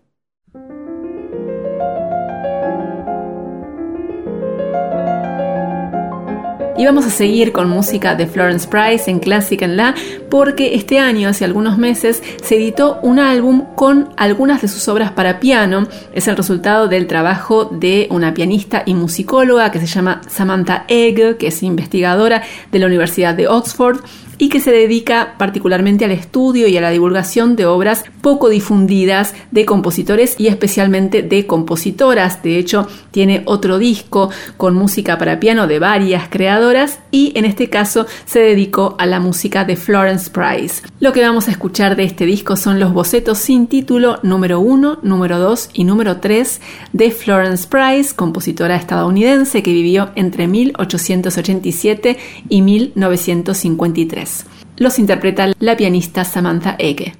Y 6.81 6.85
vamos 6.85 7.05
a 7.05 7.11
seguir 7.11 7.51
con 7.51 7.69
música 7.69 8.15
de 8.15 8.25
Florence 8.25 8.67
Price 8.67 9.07
en 9.07 9.19
Clásica 9.19 9.65
en 9.65 9.77
La, 9.77 9.93
porque 10.31 10.73
este 10.73 10.97
año, 10.97 11.29
hace 11.29 11.45
algunos 11.45 11.77
meses, 11.77 12.23
se 12.41 12.55
editó 12.55 12.97
un 13.03 13.19
álbum 13.19 13.65
con 13.75 14.09
algunas 14.17 14.63
de 14.63 14.67
sus 14.67 14.87
obras 14.87 15.11
para 15.11 15.39
piano. 15.39 15.87
Es 16.11 16.27
el 16.27 16.35
resultado 16.35 16.87
del 16.87 17.05
trabajo 17.05 17.65
de 17.65 18.07
una 18.09 18.33
pianista 18.33 18.81
y 18.83 18.95
musicóloga 18.95 19.69
que 19.69 19.79
se 19.79 19.85
llama 19.85 20.21
Samantha 20.27 20.85
Egg, 20.87 21.37
que 21.37 21.49
es 21.49 21.61
investigadora 21.61 22.41
de 22.71 22.79
la 22.79 22.87
Universidad 22.87 23.35
de 23.35 23.47
Oxford 23.47 23.99
y 24.41 24.49
que 24.49 24.59
se 24.59 24.71
dedica 24.71 25.35
particularmente 25.37 26.03
al 26.03 26.09
estudio 26.09 26.67
y 26.67 26.75
a 26.75 26.81
la 26.81 26.89
divulgación 26.89 27.55
de 27.55 27.67
obras 27.67 28.05
poco 28.21 28.49
difundidas 28.49 29.35
de 29.51 29.65
compositores 29.65 30.33
y 30.39 30.47
especialmente 30.47 31.21
de 31.21 31.45
compositoras. 31.45 32.41
De 32.41 32.57
hecho, 32.57 32.87
tiene 33.11 33.43
otro 33.45 33.77
disco 33.77 34.31
con 34.57 34.73
música 34.73 35.19
para 35.19 35.39
piano 35.39 35.67
de 35.67 35.77
varias 35.77 36.27
creadoras 36.27 36.97
y 37.11 37.33
en 37.35 37.45
este 37.45 37.69
caso 37.69 38.07
se 38.25 38.39
dedicó 38.39 38.95
a 38.97 39.05
la 39.05 39.19
música 39.19 39.63
de 39.63 39.75
Florence 39.75 40.31
Price. 40.31 40.81
Lo 40.99 41.13
que 41.13 41.21
vamos 41.21 41.47
a 41.47 41.51
escuchar 41.51 41.95
de 41.95 42.05
este 42.05 42.25
disco 42.25 42.55
son 42.55 42.79
los 42.79 42.93
bocetos 42.93 43.37
sin 43.37 43.67
título 43.67 44.17
número 44.23 44.59
1, 44.59 45.01
número 45.03 45.37
2 45.37 45.69
y 45.73 45.83
número 45.83 46.17
3 46.17 46.61
de 46.93 47.11
Florence 47.11 47.67
Price, 47.67 48.15
compositora 48.15 48.75
estadounidense 48.75 49.61
que 49.61 49.71
vivió 49.71 50.09
entre 50.15 50.47
1887 50.47 52.17
y 52.49 52.63
1953. 52.63 54.30
Los 54.77 54.99
interpreta 54.99 55.51
la 55.59 55.75
pianista 55.77 56.23
Samantha 56.23 56.75
Ege. 56.79 57.15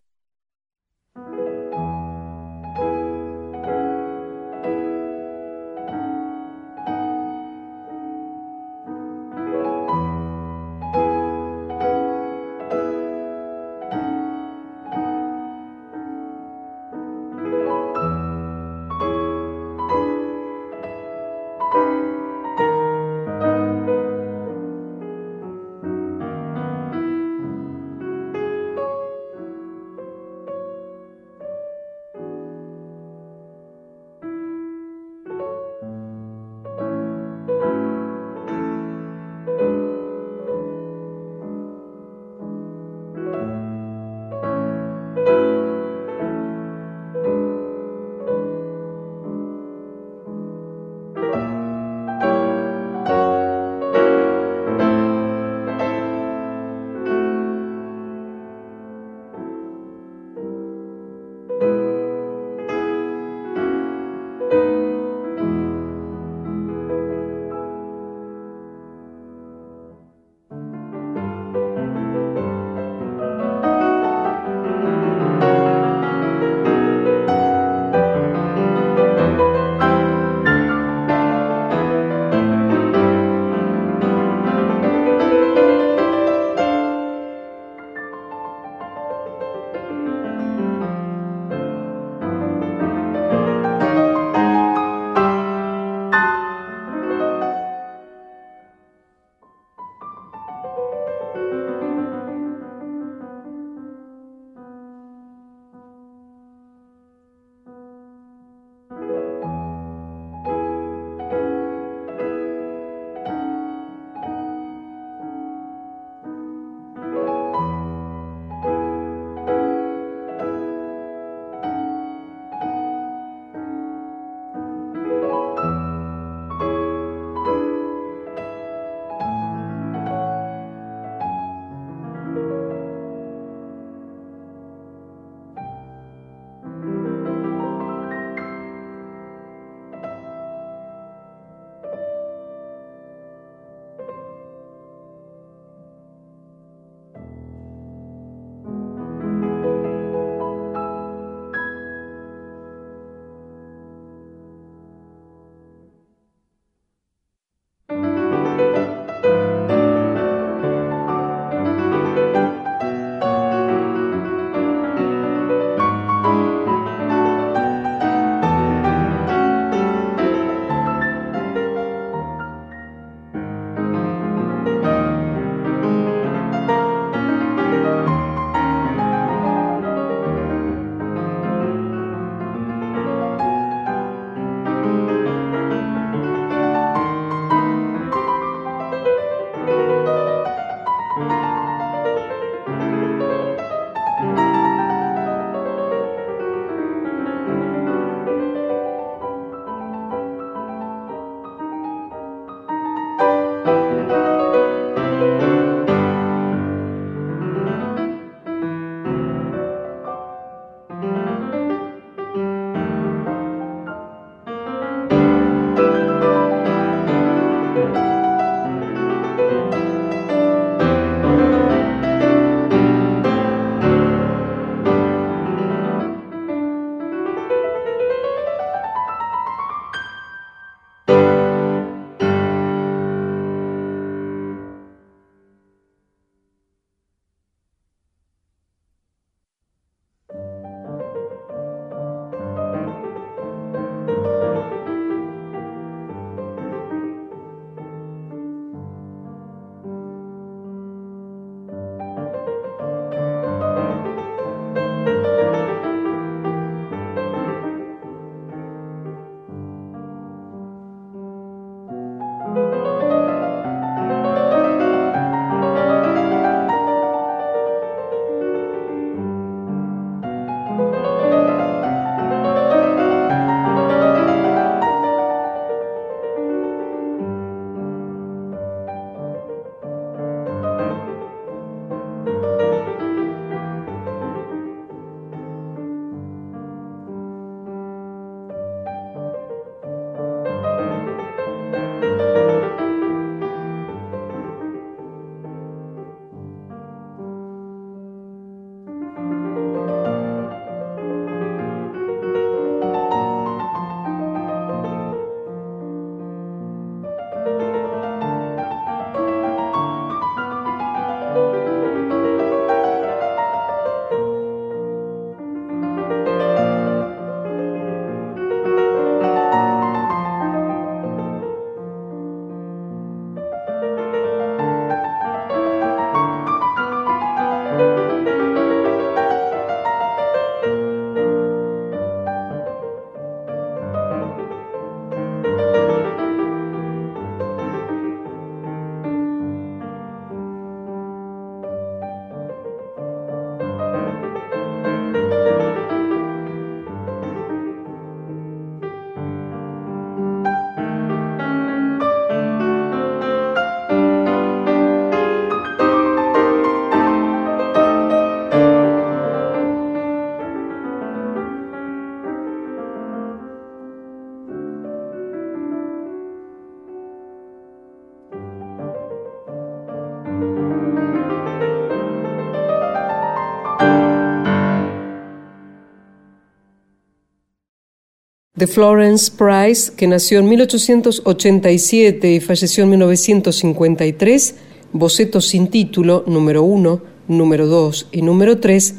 De 378.61 378.67
Florence 378.67 379.31
Price, 379.35 379.91
que 379.97 380.05
nació 380.05 380.37
en 380.37 380.47
1887 380.49 382.31
y 382.31 382.39
falleció 382.39 382.83
en 382.83 382.91
1953, 382.91 384.55
boceto 384.93 385.41
sin 385.41 385.67
título 385.67 386.23
número 386.27 386.61
1, 386.61 387.01
número 387.27 387.65
2 387.65 388.09
y 388.11 388.21
número 388.21 388.59
3, 388.59 388.93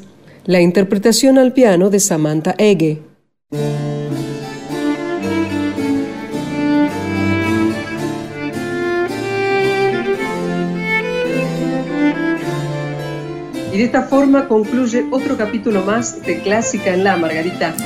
la 0.47 0.60
interpretación 0.60 1.39
al 1.39 1.52
piano 1.52 1.90
de 1.90 2.01
Samantha 2.01 2.56
Ege. 2.59 3.02
Y 13.72 13.78
de 13.78 13.84
esta 13.84 14.02
forma 14.02 14.48
concluye 14.48 15.06
otro 15.12 15.36
capítulo 15.36 15.84
más 15.84 16.20
de 16.26 16.43
Clásica 16.43 16.93
en 16.93 17.05
la 17.05 17.16
Margarita. 17.16 17.76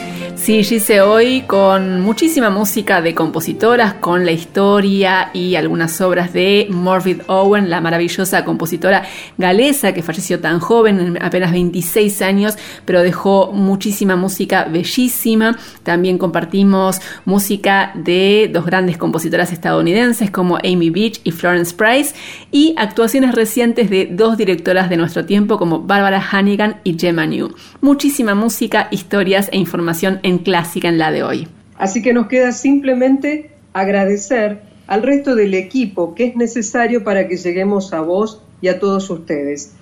Sí, 0.47 0.63
Gise, 0.63 1.01
hoy 1.01 1.41
con 1.41 2.03
muchísima 2.03 2.51
música 2.51 3.03
de 3.03 3.17
compositoras, 3.17 3.95
con 3.95 4.25
la 4.25 4.31
historia 4.31 5.31
y 5.35 5.57
algunas 5.57 6.01
obras 6.01 6.33
de 6.33 6.69
Morvid 6.71 7.23
Owen, 7.27 7.69
la 7.69 7.81
maravillosa 7.81 8.45
compositora 8.45 9.03
galesa 9.39 9.93
que 9.93 10.05
falleció 10.05 10.39
tan 10.39 10.61
joven, 10.61 11.19
apenas 11.21 11.51
26 11.51 12.23
años, 12.23 12.55
pero 12.85 13.03
dejó 13.03 13.51
muchísima 13.53 14.15
música 14.15 14.67
bellísima. 14.67 15.59
También 15.83 16.17
compartimos 16.17 17.01
música 17.25 17.91
de 17.97 18.49
dos 18.53 18.67
grandes 18.67 18.99
compositoras 18.99 19.53
estadounidenses 19.53 20.31
como 20.31 20.59
Amy 20.59 20.91
Beach 20.91 21.21
y 21.25 21.33
Florence 21.33 21.75
Price 21.75 22.15
y 22.53 22.73
actuaciones 22.79 23.35
recientes 23.35 23.91
de 23.91 24.07
dos 24.13 24.37
directoras 24.37 24.91
de 24.91 24.97
nuestro 24.97 25.25
tiempo 25.25 25.59
como 25.59 25.81
Barbara 25.81 26.25
Hannigan 26.31 26.77
y 26.85 26.97
Gemma 26.97 27.27
New. 27.27 27.53
Muchísima 27.81 28.37
música, 28.37 28.87
historias 28.93 29.49
e 29.51 29.59
información 29.59 30.21
en 30.23 30.36
clásica 30.39 30.89
en 30.89 30.99
la 30.99 31.11
de 31.11 31.23
hoy. 31.23 31.49
Así 31.79 32.03
que 32.03 32.13
nos 32.13 32.29
queda 32.29 32.53
simplemente 32.53 33.51
agradecer 33.73 34.61
al 34.87 35.03
resto 35.03 35.35
del 35.35 35.55
equipo 35.55 36.15
que 36.15 36.25
es 36.25 36.37
necesario 36.37 37.05
para 37.05 37.29
que 37.29 37.37
lleguemos 37.37 37.93
a 37.93 38.01
vos 38.01 38.43
y 38.61 38.69
a 38.69 38.79
todos 38.79 39.11
ustedes. 39.11 39.75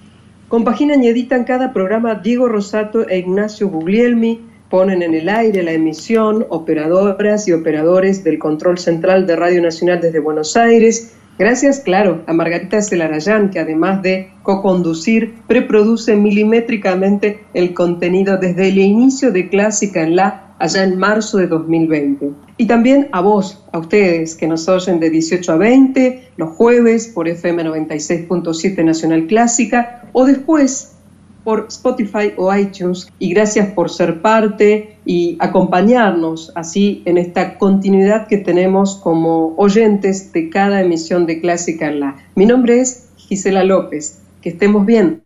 Compaginan 0.49 1.03
y 1.03 1.09
editan 1.09 1.45
cada 1.45 1.73
programa 1.73 2.17
Diego 2.17 2.49
Rosato 2.49 3.09
e 3.09 3.19
Ignacio 3.19 3.69
Guglielmi, 3.69 4.41
ponen 4.71 5.03
en 5.03 5.15
el 5.15 5.29
aire 5.29 5.63
la 5.63 5.73
emisión, 5.73 6.47
operadoras 6.49 7.47
y 7.49 7.53
operadores 7.53 8.25
del 8.25 8.39
control 8.39 8.79
central 8.79 9.27
de 9.27 9.37
Radio 9.37 9.63
Nacional 9.63 10.01
desde 10.01 10.19
Buenos 10.19 10.57
Aires, 10.57 11.15
Gracias, 11.37 11.81
claro, 11.81 12.23
a 12.29 12.33
Margarita 12.33 12.81
Celarayán, 12.81 13.51
que 13.51 13.59
además 13.59 14.03
de 14.03 14.31
co-conducir, 14.45 15.35
preproduce 15.49 16.15
milimétricamente 16.15 17.41
el 17.55 17.75
contenido 17.75 18.37
desde 18.37 18.69
el 18.69 18.79
inicio 18.79 19.33
de 19.33 19.49
Clásica 19.49 20.03
en 20.03 20.15
la, 20.15 20.55
allá 20.61 20.85
en 20.85 20.97
marzo 20.97 21.39
de 21.39 21.49
2020. 21.49 22.31
Y 22.57 22.67
también 22.67 23.09
a 23.11 23.21
vos, 23.21 23.65
a 23.73 23.79
ustedes 23.79 24.37
que 24.37 24.47
nos 24.47 24.69
oyen 24.69 25.01
de 25.01 25.11
18 25.11 25.53
a 25.53 25.57
20, 25.57 26.29
los 26.37 26.51
jueves 26.51 27.09
por 27.09 27.27
FM 27.27 27.65
96.7 27.65 28.85
Nacional 28.85 29.27
Clásica, 29.27 30.05
o 30.13 30.25
después 30.27 30.95
por 31.43 31.67
Spotify 31.69 32.33
o 32.37 32.55
iTunes 32.55 33.09
y 33.19 33.33
gracias 33.35 33.69
por 33.73 33.91
ser 33.91 34.23
parte 34.23 34.94
y 35.05 35.37
acompañarnos 35.41 36.53
así 36.55 37.03
en 37.05 37.19
esta 37.19 37.59
continuidad 37.59 38.27
que 38.27 38.39
tenemos 38.39 38.97
como 38.97 39.55
oyentes 39.57 40.33
de 40.33 40.49
cada 40.49 40.81
emisión 40.81 41.27
de 41.27 41.41
Clásica 41.41 41.89
en 41.89 42.01
la. 42.01 42.17
Mi 42.35 42.47
nombre 42.47 42.81
es 42.81 43.11
Gisela 43.17 43.65
López. 43.65 44.21
Que 44.41 44.51
estemos 44.51 44.85
bien. 44.85 45.24